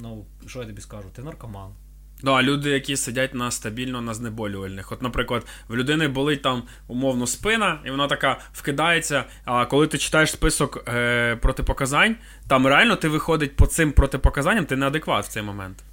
[0.00, 1.72] ну що я тобі скажу, ти наркоман.
[2.22, 4.92] Ну, а люди, які сидять на стабільно на знеболювальних.
[4.92, 9.24] От, наприклад, в людини болить там умовно спина, і вона така вкидається.
[9.44, 12.16] А коли ти читаєш список е, протипоказань,
[12.48, 15.84] там реально ти виходить по цим протипоказанням, ти неадекват в цей момент.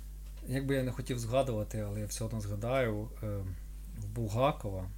[0.48, 3.28] Як би я не хотів згадувати, але я все одно згадаю, е,
[3.98, 4.90] в Булгакова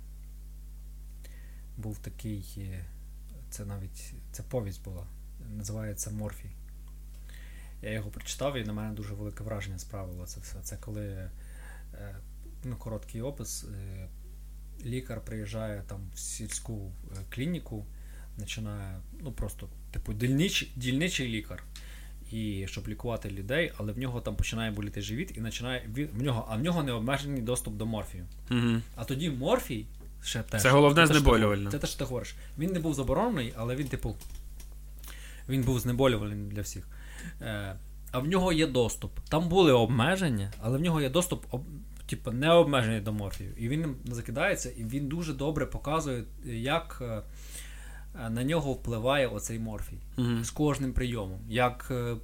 [1.77, 2.85] був такий, е,
[3.49, 5.03] це навіть це повість була,
[5.57, 6.56] називається Морфій.
[7.81, 10.55] Я його прочитав і на мене дуже велике враження справило це все.
[10.63, 11.29] Це коли
[11.93, 12.15] е,
[12.63, 13.63] ну, короткий опис.
[13.63, 14.07] е,
[14.85, 17.85] Лікар приїжджає там в сільську е, клініку,
[18.39, 21.63] починає, ну просто, типу, дільничий, дільничий лікар.
[22.31, 26.47] І щоб лікувати людей, але в нього там починає боліти живіт і починає в нього,
[26.49, 28.25] а в нього необмежений доступ до морфію.
[28.51, 28.81] Угу.
[28.95, 29.85] А тоді морфій
[30.23, 30.61] ще теж.
[30.61, 31.71] Це головне знеболювальне.
[31.71, 32.35] Це те, що ти говориш.
[32.57, 34.15] Він не був заборонений, але він, типу,
[35.49, 36.87] він був знеболювальним для всіх.
[37.41, 37.75] Е,
[38.11, 39.19] а в нього є доступ.
[39.29, 41.45] Там були обмеження, але в нього є доступ.
[41.51, 41.61] Об...
[42.05, 43.53] типу, не обмежений до морфію.
[43.57, 47.21] І він закидається, і він дуже добре показує, як е,
[48.29, 50.43] на нього впливає оцей морфій Мгм.
[50.43, 52.15] з кожним прийомом, як е,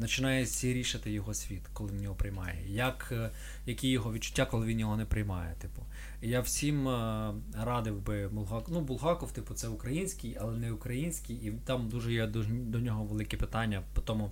[0.00, 3.30] починає сірішати його світ, коли він його приймає, як, е,
[3.66, 5.54] які його відчуття, коли він його не приймає.
[5.60, 5.82] Типу.
[6.24, 8.74] Я всім е, радив би Булгаков.
[8.74, 13.04] Ну, Булгаков, типу, це український, але не український, і там дуже є до, до нього
[13.04, 14.30] велике питання по тому.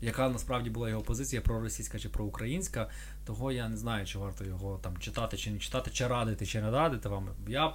[0.00, 2.90] Яка насправді була його позиція проросійська чи проукраїнська,
[3.26, 6.60] того я не знаю, чи варто його там читати, чи не читати, чи радити, чи
[6.60, 7.28] не радити вам.
[7.48, 7.74] Я,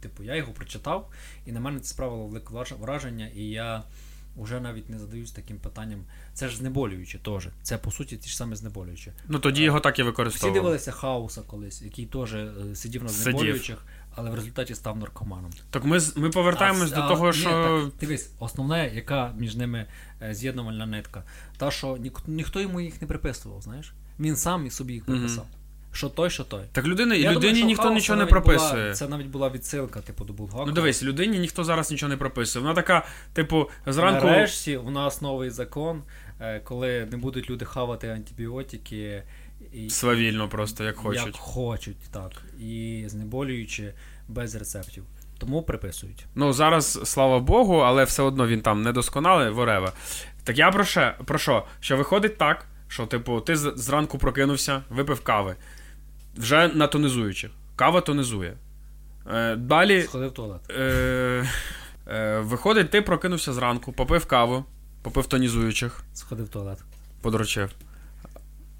[0.00, 1.10] типу, я його прочитав,
[1.46, 3.82] і на мене це справило велике враж- враження, і я
[4.36, 6.00] вже навіть не задаюсь таким питанням.
[6.34, 7.48] Це ж знеболююче теж.
[7.62, 9.12] Це по суті ті ж саме знеболююче.
[9.28, 10.60] Ну тоді його так і Всі використовували.
[10.60, 15.50] дивилися хаоса колись, який теж е, сидів на знеболюючих, але в результаті став наркоманом.
[15.70, 17.50] Так ми, ми повертаємось А, до а, того, ні, що.
[17.50, 19.86] так, дивись, основна, яка між ними
[20.22, 21.22] е, з'єднувальна нитка,
[21.56, 23.92] та що нік- ніхто йому їх не приписував, знаєш?
[24.20, 25.46] Він сам і собі їх приписав.
[25.92, 26.62] Що той, що той.
[26.72, 28.82] Так людини, Я людині думаю, ніхто нічого не прописує.
[28.82, 30.66] Була, це навіть була відсилка, типу, до Булгакова.
[30.66, 32.62] Ну дивись, людині ніхто зараз нічого не прописує.
[32.62, 34.26] Вона така, типу, зранку.
[34.26, 36.02] Нарешті у нас новий закон,
[36.40, 39.22] е, коли не будуть люди хавати антибіотики.
[39.72, 41.26] І, Свавільно просто, як хочуть.
[41.26, 42.32] Як хочуть, так.
[42.60, 43.94] І знеболюючи
[44.28, 45.04] без рецептів.
[45.38, 46.26] Тому приписують.
[46.34, 49.92] Ну, зараз, слава Богу, але все одно він там недосконалий, вореве.
[50.44, 51.12] Так я про що?
[51.24, 51.66] Про що?
[51.80, 55.56] Що виходить так, що, типу, ти зранку прокинувся, випив кави.
[56.36, 57.50] Вже на тонізуючих.
[57.76, 58.56] Кава тонізує.
[59.32, 60.02] Е, далі.
[60.02, 60.60] Сходив в туалет.
[60.70, 61.48] Е,
[62.08, 64.64] е, виходить, ти прокинувся зранку, попив каву,
[65.02, 66.78] попив тонізуючих, Сходив в туалет.
[67.22, 67.70] подрочив.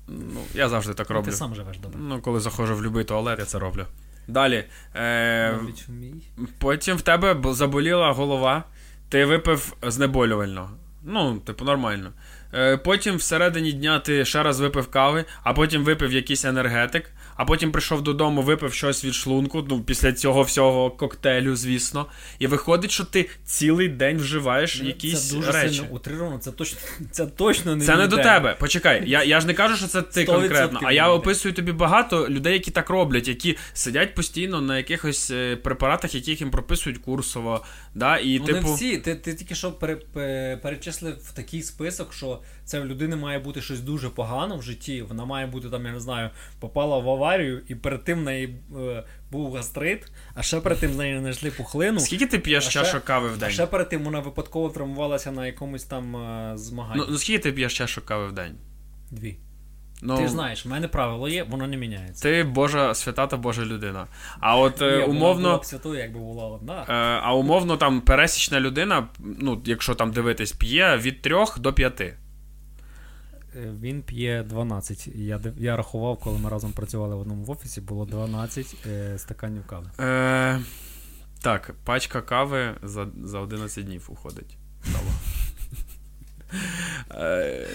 [0.08, 1.30] Ну, я завжди так роблю.
[1.30, 1.98] Ти сам живеш добре.
[2.02, 3.86] Ну, коли заходжу в будь-який туалет, я це роблю.
[4.28, 4.64] Далі.
[4.96, 5.58] Е,
[6.58, 8.64] Потім в тебе заболіла голова,
[9.08, 10.70] ти випив знеболювального.
[11.02, 12.12] Ну, типу, нормально.
[12.54, 17.10] Е, Потім всередині дня ти ще раз випив кави, а потім випив якийсь енергетик,
[17.42, 22.06] а потім прийшов додому, випив щось від шлунку, ну, після цього всього коктейлю, звісно.
[22.38, 25.74] І виходить, що ти цілий день вживаєш якісь це дуже речі.
[25.74, 26.78] сильно утрировано, це точно,
[27.10, 28.56] це точно не Це не до тебе.
[28.60, 32.28] Почекай, я, я ж не кажу, що це ти конкретно, а я описую тобі багато
[32.28, 37.64] людей, які так роблять, які сидять постійно на якихось е, препаратах, яких їм прописують курсово.
[37.94, 39.72] Да, і, Вони типу, всі, ти, ти тільки що
[40.62, 45.02] перечислив такий список, що це в людини має бути щось дуже погано в житті.
[45.02, 48.56] Вона має бути там, я не знаю, попала в аварію, і перед тим в неї
[48.76, 52.00] е, був гастрит, а ще перед тим в неї знайшли пухлину.
[52.00, 53.48] скільки ти п'єш чашок кави в день?
[53.48, 57.00] А ще перед тим вона випадково травмувалася на якомусь там е, змаганні.
[57.00, 58.54] Ну, ну скільки ти п'єш чашок кави в день?
[59.10, 59.38] Дві.
[60.04, 62.22] Ну, Ти ж знаєш, в мене правило є, воно не міняється.
[62.22, 64.06] ти Божа свята та Божа людина.
[64.40, 65.58] А от е, Ні, вона була умовно.
[65.58, 66.82] б святою, якби була одна.
[66.88, 72.02] Е, а умовно там пересічна людина, ну, якщо там дивитись, п'є від 3 до 5.
[73.56, 75.06] Е, Він п'є 12.
[75.06, 79.62] Я, я рахував, коли ми разом працювали в одному в офісі, було 12 е, стаканів
[79.66, 79.86] кави.
[80.00, 80.60] Е,
[81.42, 84.56] так, пачка кави за, за 11 днів уходить.
[87.14, 87.66] Е,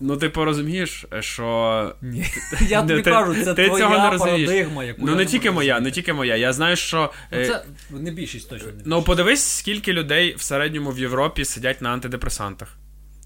[0.00, 1.94] ну, ти порозумієш, що.
[2.02, 2.26] Ні.
[2.68, 5.50] Я Ну, тобі ти- кажу, це ти твоя цього не парадигма, яку Ну, не тільки
[5.50, 6.36] моя, не тільки моя.
[6.36, 7.12] Я знаю, що.
[7.32, 11.44] Ну, е, це не більшість точно не Ну, подивись, скільки людей в середньому в Європі
[11.44, 12.76] сидять на антидепресантах.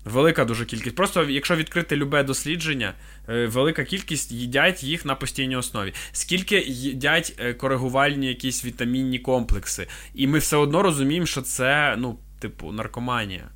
[0.04, 0.96] Велика дуже кількість.
[0.96, 2.94] Просто якщо відкрити любе дослідження,
[3.28, 5.94] е, велика кількість їдять їх на постійній основі.
[6.12, 9.86] Скільки їдять е, коригувальні якісь вітамінні комплекси.
[10.14, 13.50] І ми все одно розуміємо, що це, ну, типу, наркоманія.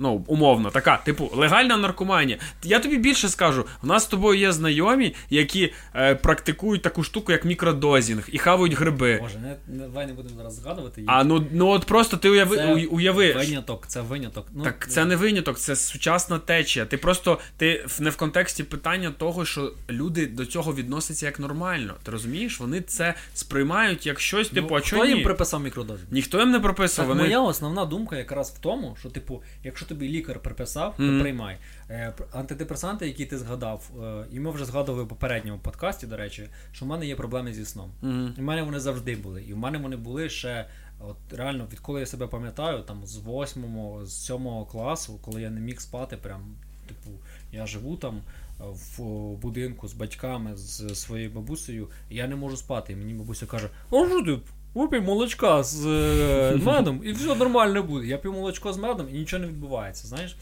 [0.00, 2.38] Ну, умовно, така, типу, легальна наркоманія.
[2.62, 7.32] Я тобі більше скажу: в нас з тобою є знайомі, які е, практикують таку штуку,
[7.32, 9.18] як мікродозінг, і хавають гриби.
[9.22, 11.00] Боже, не, не, давай не будемо зараз згадувати.
[11.00, 11.10] їх.
[11.12, 13.32] А ну, ну от просто ти уяви, Це уй- уяви.
[13.32, 14.46] Виняток, це виняток.
[14.54, 16.84] Ну, Так це не виняток, це сучасна течія.
[16.84, 21.40] Ти просто ти в- не в контексті питання того, що люди до цього відносяться як
[21.40, 21.94] нормально.
[22.02, 22.60] Ти розумієш?
[22.60, 26.04] Вони це сприймають як щось, типу, а хто чого їм приписав мікродозу?
[26.10, 27.08] Ніхто їм не прописував.
[27.08, 27.28] Так, Вони...
[27.28, 31.20] моя основна думка якраз в тому, що, типу, якщо тобі лікар приписав, то Мгм.
[31.20, 31.56] приймай.
[31.90, 36.48] Е, антидепресанти, які ти згадав, е, і ми вже згадували в попередньому подкасті, до речі,
[36.72, 37.90] що в мене є проблеми зі сном.
[38.02, 38.34] Мгм.
[38.38, 39.42] І в мене вони завжди були.
[39.42, 40.66] І в мене вони були ще,
[41.00, 45.60] от реально, відколи я себе пам'ятаю, там з восьмого, з сьомого класу, коли я не
[45.60, 46.40] міг спати, прям,
[46.88, 47.10] типу,
[47.52, 48.64] я живу там е,
[48.98, 49.00] в
[49.36, 52.92] будинку з батьками, з своєю бабусею, і я не можу спати.
[52.92, 54.38] І мені бабуся каже: О, що ти?
[54.78, 58.06] Випий молочка з е, медом, і все нормально буде.
[58.06, 60.36] Я п'ю молочко з медом і нічого не відбувається, знаєш.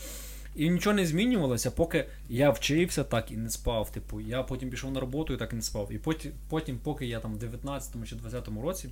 [0.57, 3.91] І нічого не змінювалося, поки я вчився так і не спав.
[3.93, 5.93] Типу, я потім пішов на роботу і так і не спав.
[5.93, 8.89] І потім, потім поки я там в 19 чи 20 році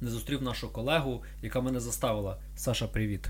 [0.00, 3.28] не зустрів нашу колегу, яка мене заставила, Саша, привіт,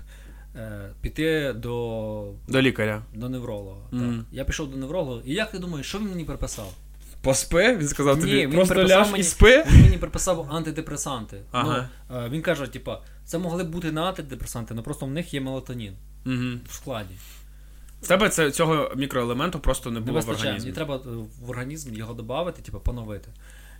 [0.55, 3.03] е, піти до, До лікаря.
[3.13, 3.81] до невролога.
[3.91, 4.17] Мгм.
[4.17, 4.25] Так.
[4.31, 6.73] Я пішов до невролога, і як ти думаєш, що він мені приписав?
[7.25, 7.77] Поспи?
[7.77, 9.63] Він сказав тобі, Ні, він просто ляж мені- і спи?
[9.71, 11.41] Він мені приписав антидепресанти.
[11.51, 11.89] Ага.
[12.09, 15.33] Ну, е, він каже, типа, це могли б бути не антидепресанти, але просто в них
[15.33, 15.93] є мелатонін
[16.25, 16.59] Угу.
[16.69, 17.15] в складі.
[18.01, 20.59] В тебе це, цього мікроелементу просто не Не було в організмі.
[20.59, 20.99] Мені треба е,
[21.41, 23.29] в організм його додати, типу, поновити.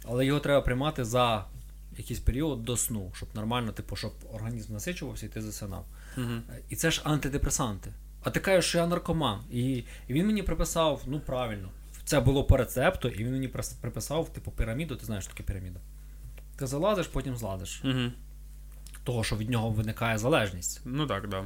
[0.08, 1.46] Але його треба приймати за
[1.98, 5.86] якийсь період до сну, щоб нормально, типу, щоб організм насичувався і ти засинав.
[6.18, 6.26] Угу.
[6.70, 7.94] І це ж антидепресанти.
[8.24, 9.40] А ти кажеш, що я наркоман.
[9.52, 11.70] І, і він мені приписав, ну правильно,
[12.06, 13.48] це було по рецепту, і він мені
[13.82, 15.80] приписав, типу, піраміду, ти знаєш, що таке піраміда.
[16.56, 17.82] Ти залазиш, потім зладиш.
[17.84, 18.12] Угу.
[19.04, 20.82] Того, що від нього виникає залежність.
[20.86, 21.46] Ну так, да.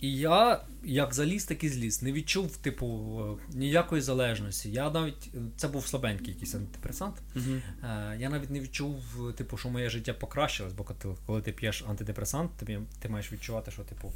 [0.00, 2.02] І я, як заліз, так і зліз.
[2.02, 4.70] Не відчув, типу, ніякої залежності.
[4.70, 5.30] Я навіть.
[5.56, 7.16] Це був слабенький якийсь антидепресант.
[7.36, 9.02] Е, Я навіть не відчув,
[9.36, 13.32] типу, що моє життя покращилось, бо коли ти, коли ти п'єш антидепресант, тобі, ти маєш
[13.32, 14.12] відчувати, що, типу,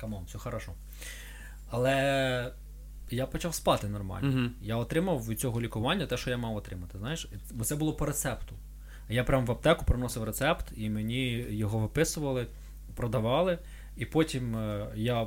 [0.00, 0.72] come on, все хорошо.
[1.70, 2.52] Але
[3.10, 4.28] я почав спати нормально.
[4.28, 4.50] Угу.
[4.62, 6.98] Я отримав від цього лікування те, що я мав отримати.
[6.98, 8.54] Знаєш, бо це було по рецепту.
[9.08, 12.46] Я прямо в аптеку приносив рецепт, і мені його виписували,
[12.96, 13.58] продавали.
[13.96, 15.26] І потім е, я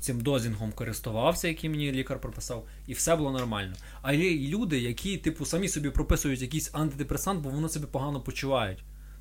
[0.00, 3.72] цим дозінгом користувався, який мені лікар прописав, і все було нормально.
[4.02, 8.78] А є люди, які, типу, самі собі прописують якийсь антидепресант, бо вони себе погано почувають.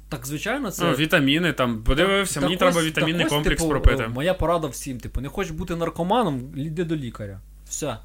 [0.09, 0.85] Так, звичайно, це.
[0.85, 1.83] Ну, вітаміни там.
[1.83, 4.07] Подивився, Так мені ось- треба вітамінний так ось, комплекс типу, пропити.
[4.07, 7.41] Моя порада всім, типу, не хочеш бути наркоманом, йди до лікаря.
[7.69, 7.97] Все.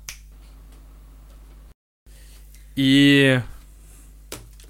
[2.77, 3.39] І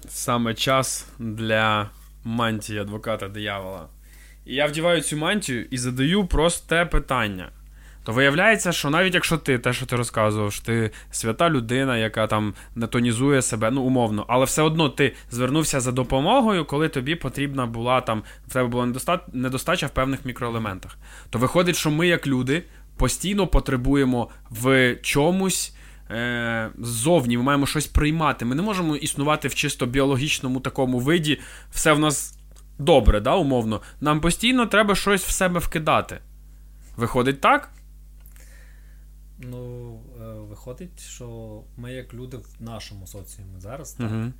[0.07, 1.89] саме час для
[2.23, 3.87] мантії адвоката диявола.
[4.45, 7.49] І я вдіваю цю мантію і задаю просте питання.
[8.03, 12.27] То виявляється, що навіть якщо ти, те, що ти розказував, що ти свята людина, яка
[12.27, 17.15] там не тонізує себе, ну умовно, але все одно ти звернувся за допомогою, коли тобі
[17.15, 18.93] потрібна була там, в тебе була
[19.33, 20.97] недостача в певних мікроелементах.
[21.29, 22.63] То виходить, що ми, як люди,
[22.97, 25.75] постійно потребуємо в чомусь
[26.09, 28.45] е, ззовні, ми маємо щось приймати.
[28.45, 31.39] Ми не можемо існувати в чисто біологічному такому виді.
[31.71, 32.37] Все в нас
[32.79, 33.81] добре, да, умовно.
[34.01, 36.19] Нам постійно треба щось в себе вкидати.
[36.97, 37.69] Виходить так?
[39.39, 43.93] Ну, е, виходить, що ми як люди в нашому соціумі зараз.
[43.93, 44.11] Так?
[44.11, 44.31] Угу.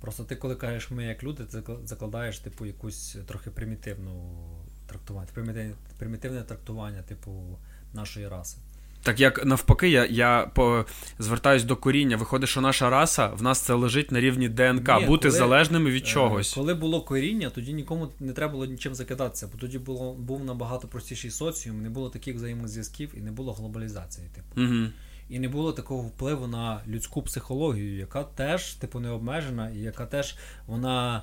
[0.00, 4.38] Просто ти, коли кажеш ми як люди, ти закладаєш, типу, якусь трохи примітивну
[4.86, 7.58] трактування, примітивне, примітивне трактування, типу,
[7.94, 8.58] нашої раси.
[9.02, 10.84] Так як навпаки, я, я по,
[11.18, 12.16] звертаюсь до коріння.
[12.16, 15.90] Виходить, що наша раса в нас це лежить на рівні ДНК, Ні, бути коли- залежними
[15.90, 16.54] від Е, чогось.
[16.54, 20.88] Коли було коріння, тоді нікому не треба було нічим закидатися, бо тоді було, був набагато
[20.88, 24.60] простіший соціум, не було таких взаємозв'язків і не було глобалізації, типу.
[24.62, 24.86] Угу.
[25.28, 30.06] І не було такого впливу на людську психологію, яка теж, типу, не обмежена, і яка
[30.06, 30.36] теж
[30.66, 31.22] вона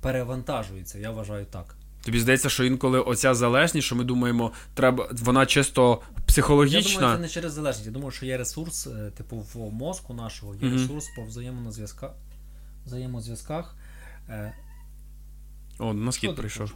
[0.00, 1.76] перевантажується, я вважаю так.
[2.08, 6.90] Тобі здається, що інколи оця залежність, що ми думаємо, треба, вона чисто психологічна.
[6.90, 7.86] Я думаю, це не через залежність.
[7.86, 10.72] Я думаю, що є ресурс, е, типу, в мозку нашого, є Мгм.
[10.72, 12.10] ресурс по взаємозв'язках.
[12.86, 13.76] взаємозв'язках.
[14.28, 14.52] Е,
[15.78, 16.74] О, на кіт прийшов.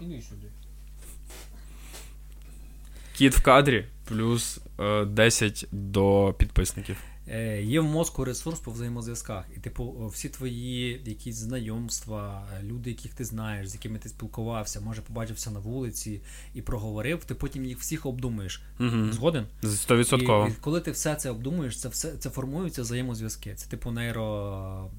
[3.16, 6.96] Кіт в кадрі, плюс е, 10 до підписників.
[7.28, 9.44] Е, Є в мозку ресурс по взаємозв'язках.
[9.56, 14.80] І, типу, всі твої якісь знайомства, е, люди, яких ти знаєш, з якими ти спілкувався,
[14.80, 16.20] може побачився на вулиці
[16.54, 18.62] і проговорив, ти потім їх всіх обдумаєш.
[18.80, 19.12] Угу.
[19.12, 19.46] Згоден?
[19.62, 20.46] Стовідсотково.
[20.46, 23.54] І, і коли ти все це обдумуєш, це все це формуються взаємозв'язки.
[23.54, 24.90] Це типу нейро.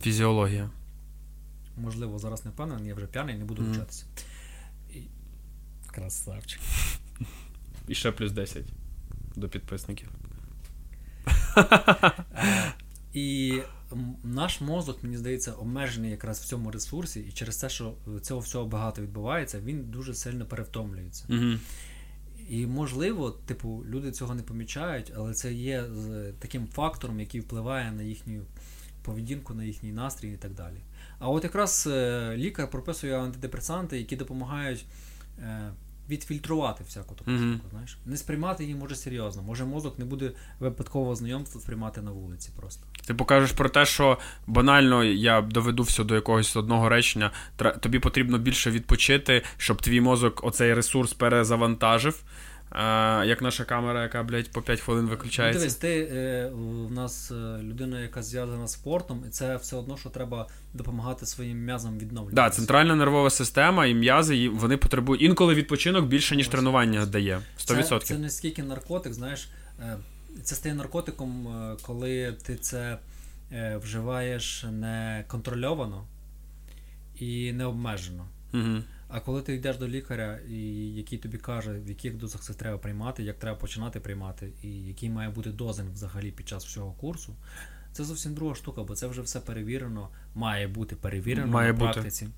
[0.00, 0.70] Фізіологія.
[1.76, 4.04] Можливо, зараз не впевнений, я вже п'яний, не буду вчатися.
[4.94, 4.98] І...
[5.86, 6.60] Красавчик.
[7.88, 8.64] І ще плюс 10
[9.36, 10.08] до підписників.
[13.12, 13.60] І
[14.24, 18.66] наш мозок, мені здається, обмежений якраз в цьому ресурсі, і через те, що цього всього
[18.66, 21.24] багато відбувається, він дуже сильно перевтомлюється.
[21.28, 21.58] Угу.
[22.48, 25.84] І можливо, типу, люди цього не помічають, але це є
[26.38, 28.42] таким фактором, який впливає на їхню
[29.02, 30.76] поведінку, на їхній настрій і так далі.
[31.18, 34.84] А от якраз е, лікар прописує антидепресанти, які допомагають
[35.38, 35.72] е,
[36.08, 37.52] відфільтрувати всяку таку Мгм.
[37.54, 37.98] штуку, знаєш.
[38.06, 39.42] Не сприймати її може серйозно.
[39.42, 42.84] Може мозок не буде випадкового знайомства сприймати на вулиці просто.
[43.06, 47.30] Ти покажеш про те, що банально я доведу все до якогось одного речення.
[47.80, 52.22] Тобі потрібно більше відпочити, щоб твій мозок оцей ресурс перезавантажив.
[52.74, 55.58] Е, як наша камера, яка, блядь, по 5 хвилин Ну, виключається.
[55.58, 59.96] дивись, ти е, в нас е, людина, яка зв'язана з спортом, і це все одно,
[59.96, 62.56] що треба допомагати своїм м'язам Да, відновлюватися.
[62.56, 66.52] центральна нервова система і м'язи, і вони потребують інколи відпочинок більше, ніж Ось.
[66.52, 67.40] тренування дає.
[67.58, 67.98] 100%.
[68.00, 69.48] Це, це не скільки наркотик, знаєш,
[69.80, 69.96] е,
[70.42, 72.98] це стає наркотиком, е, коли ти це
[73.52, 76.04] е, вживаєш неконтрольовано
[77.18, 78.26] і необмежено.
[78.54, 78.82] Угу.
[79.14, 80.58] А коли ти йдеш до лікаря, і
[80.94, 85.10] який тобі каже, в яких дозах це треба приймати, як треба починати приймати, і який
[85.10, 87.36] має бути дозинг взагалі під час всього курсу,
[87.92, 91.92] Це зовсім друга штука, бо це вже все перевірено, має бути перевірено Має на бути.
[91.92, 92.28] практиці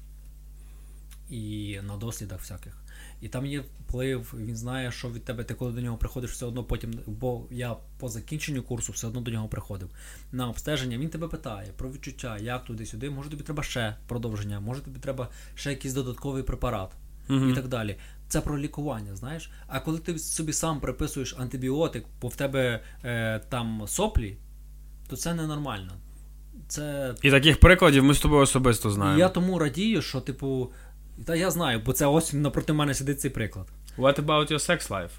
[1.30, 2.83] і на дослідах всяких.
[3.24, 6.46] І там є вплив, він знає, що від тебе ти коли до нього приходиш, все
[6.46, 9.88] одно потім, бо я по закінченню курсу все одно до нього приходив
[10.32, 10.98] на обстеження.
[10.98, 13.10] Він тебе питає про відчуття, як туди-сюди.
[13.10, 16.90] Може тобі треба ще продовження, може тобі треба ще якийсь додатковий препарат
[17.28, 17.50] Мгм.
[17.50, 17.96] і так далі.
[18.28, 19.50] Це про лікування, знаєш.
[19.66, 24.36] А коли ти собі сам приписуєш антибіотик, бо в тебе е, там соплі,
[25.08, 25.92] то це ненормально.
[26.68, 29.18] Це І таких прикладів ми з тобою особисто і знаємо.
[29.18, 30.72] я тому радію, що, типу,
[31.24, 33.66] та я знаю, бо це ось напроти мене сидить цей приклад.
[33.98, 35.10] What about your sex life?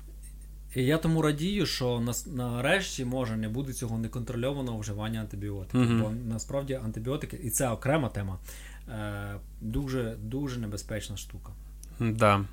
[0.76, 5.82] І я тому радію, що нас, нарешті може не буде цього неконтрольованого вживання антибіотиків.
[5.82, 6.02] Мгм.
[6.02, 8.40] Бо насправді антибіотики, і це окрема тема,
[8.90, 11.52] е, дуже дуже небезпечна штука.
[12.00, 12.46] Да.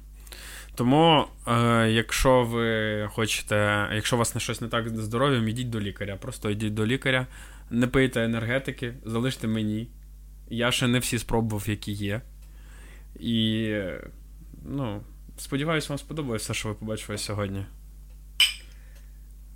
[0.74, 5.70] Тому, е, якщо ви хочете, якщо у вас на щось не так з здоров'ям, йдіть
[5.70, 6.16] до лікаря.
[6.16, 7.26] Просто йдіть до лікаря,
[7.70, 9.88] не пийте енергетики, залиште мені.
[10.50, 12.20] Я ще не всі спробував, які є.
[13.22, 13.74] І
[14.64, 15.02] ну,
[15.38, 17.66] сподіваюся, вам сподобалось все, що ви побачили сьогодні.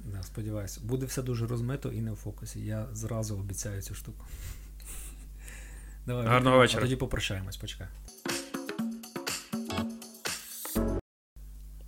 [0.00, 2.60] Да, сподіваюся, буде все дуже розмито і не в фокусі.
[2.60, 4.24] Я зразу обіцяю цю штуку.
[6.06, 6.80] Давай, Гарного вечора.
[6.80, 7.86] А тоді попрощаємось, почекай.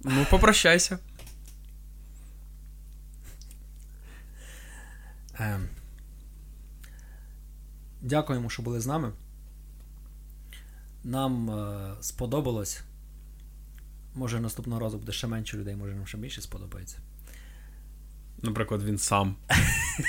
[0.05, 0.99] Ну, попрощайся.
[5.39, 5.69] Ем.
[8.01, 9.13] Дякуємо, що були з нами.
[11.05, 12.83] Нам е, сподобалось.
[14.15, 16.99] Може, наступного разу буде ще менше людей, може нам ще більше сподобається.
[18.43, 19.37] Наприклад, він сам.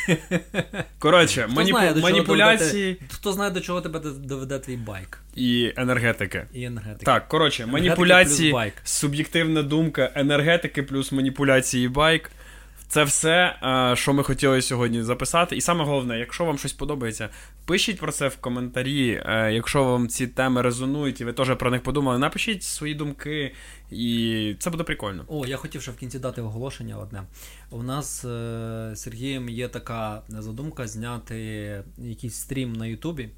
[1.00, 1.78] Коротше, Хто маніпу...
[1.78, 6.46] знає, маніпуляції Хто знає, до чого тебе доведе твій байк і енергетики.
[6.54, 7.06] і енергетика.
[7.06, 8.74] Так, коротше, Енергетики маніпуляції, плюс байк.
[8.84, 12.32] суб'єктивна думка, енергетики плюс маніпуляції байк.
[12.90, 15.56] Це все, е, що ми хотіли сьогодні записати.
[15.56, 17.30] І саме головне, якщо вам щось подобається,
[17.66, 19.24] пишіть про це в коментарі.
[19.26, 23.54] Е, Якщо вам ці теми резонують і ви теж про них подумали, напишіть свої думки,
[23.92, 25.26] і це буде прикольно.
[25.28, 27.24] О, я хотів ще в кінці дати оголошення одне.
[27.70, 28.28] У нас е,
[28.94, 31.36] з Сергієм є така задумка зняти
[31.98, 33.30] якийсь стрім на Ютубі,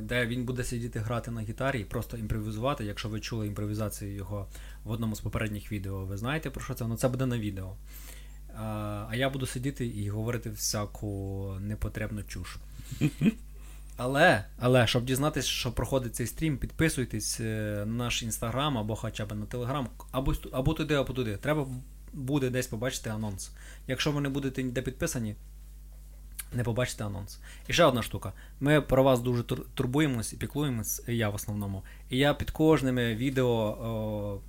[0.00, 2.84] де він буде сидіти грати на гітарі і просто імпровізувати.
[2.84, 4.48] Якщо ви чули імпровізацію його
[4.84, 6.86] в одному з попередніх відео, ви знаєте про що це?
[6.86, 7.76] Ну це буде на відео.
[8.60, 12.56] А, я буду сидіти і говорити всяку непотребну чуш.
[13.96, 19.26] Але, але, щоб дізнатися, що проходить цей стрім, підписуйтесь е, на наш інстаграм або хоча
[19.26, 21.36] б на телеграм, або, або туди, або туди.
[21.36, 21.66] Треба
[22.12, 23.50] буде десь побачити анонс.
[23.86, 25.34] Якщо ви не будете ніде підписані,
[26.52, 27.38] не побачите анонс.
[27.68, 28.32] І ще одна штука.
[28.60, 31.82] Ми про вас дуже тур- турбуємось і піклуємось, я в основному.
[32.10, 34.40] І я під кожними відео о,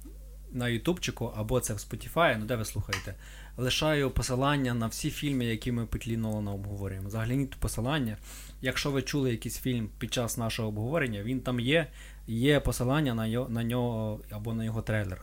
[0.52, 3.16] на Ютубчику або це в Spotify, ну де ви слухаєте,
[3.60, 7.10] лишаю посилання на всі фільми, які ми петлі Нолана обговорюємо.
[7.10, 8.18] Загляніть посилання.
[8.62, 11.88] Якщо ви чули якийсь фільм під час нашого обговорення, він там є.
[12.28, 15.22] Є посилання на, його, на нього або на його трейлер.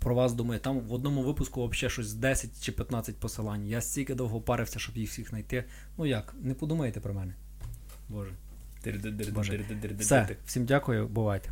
[0.00, 3.66] Про вас думаю, там в одному випуску взагалі щось 10 чи 15 посилань.
[3.66, 5.64] Я стільки довго парився, щоб їх всіх знайти.
[5.98, 7.34] Ну як, не подумайте про мене.
[8.08, 8.30] Боже.
[9.32, 9.52] Боже.
[9.98, 11.50] Все, всім дякую, бувайте.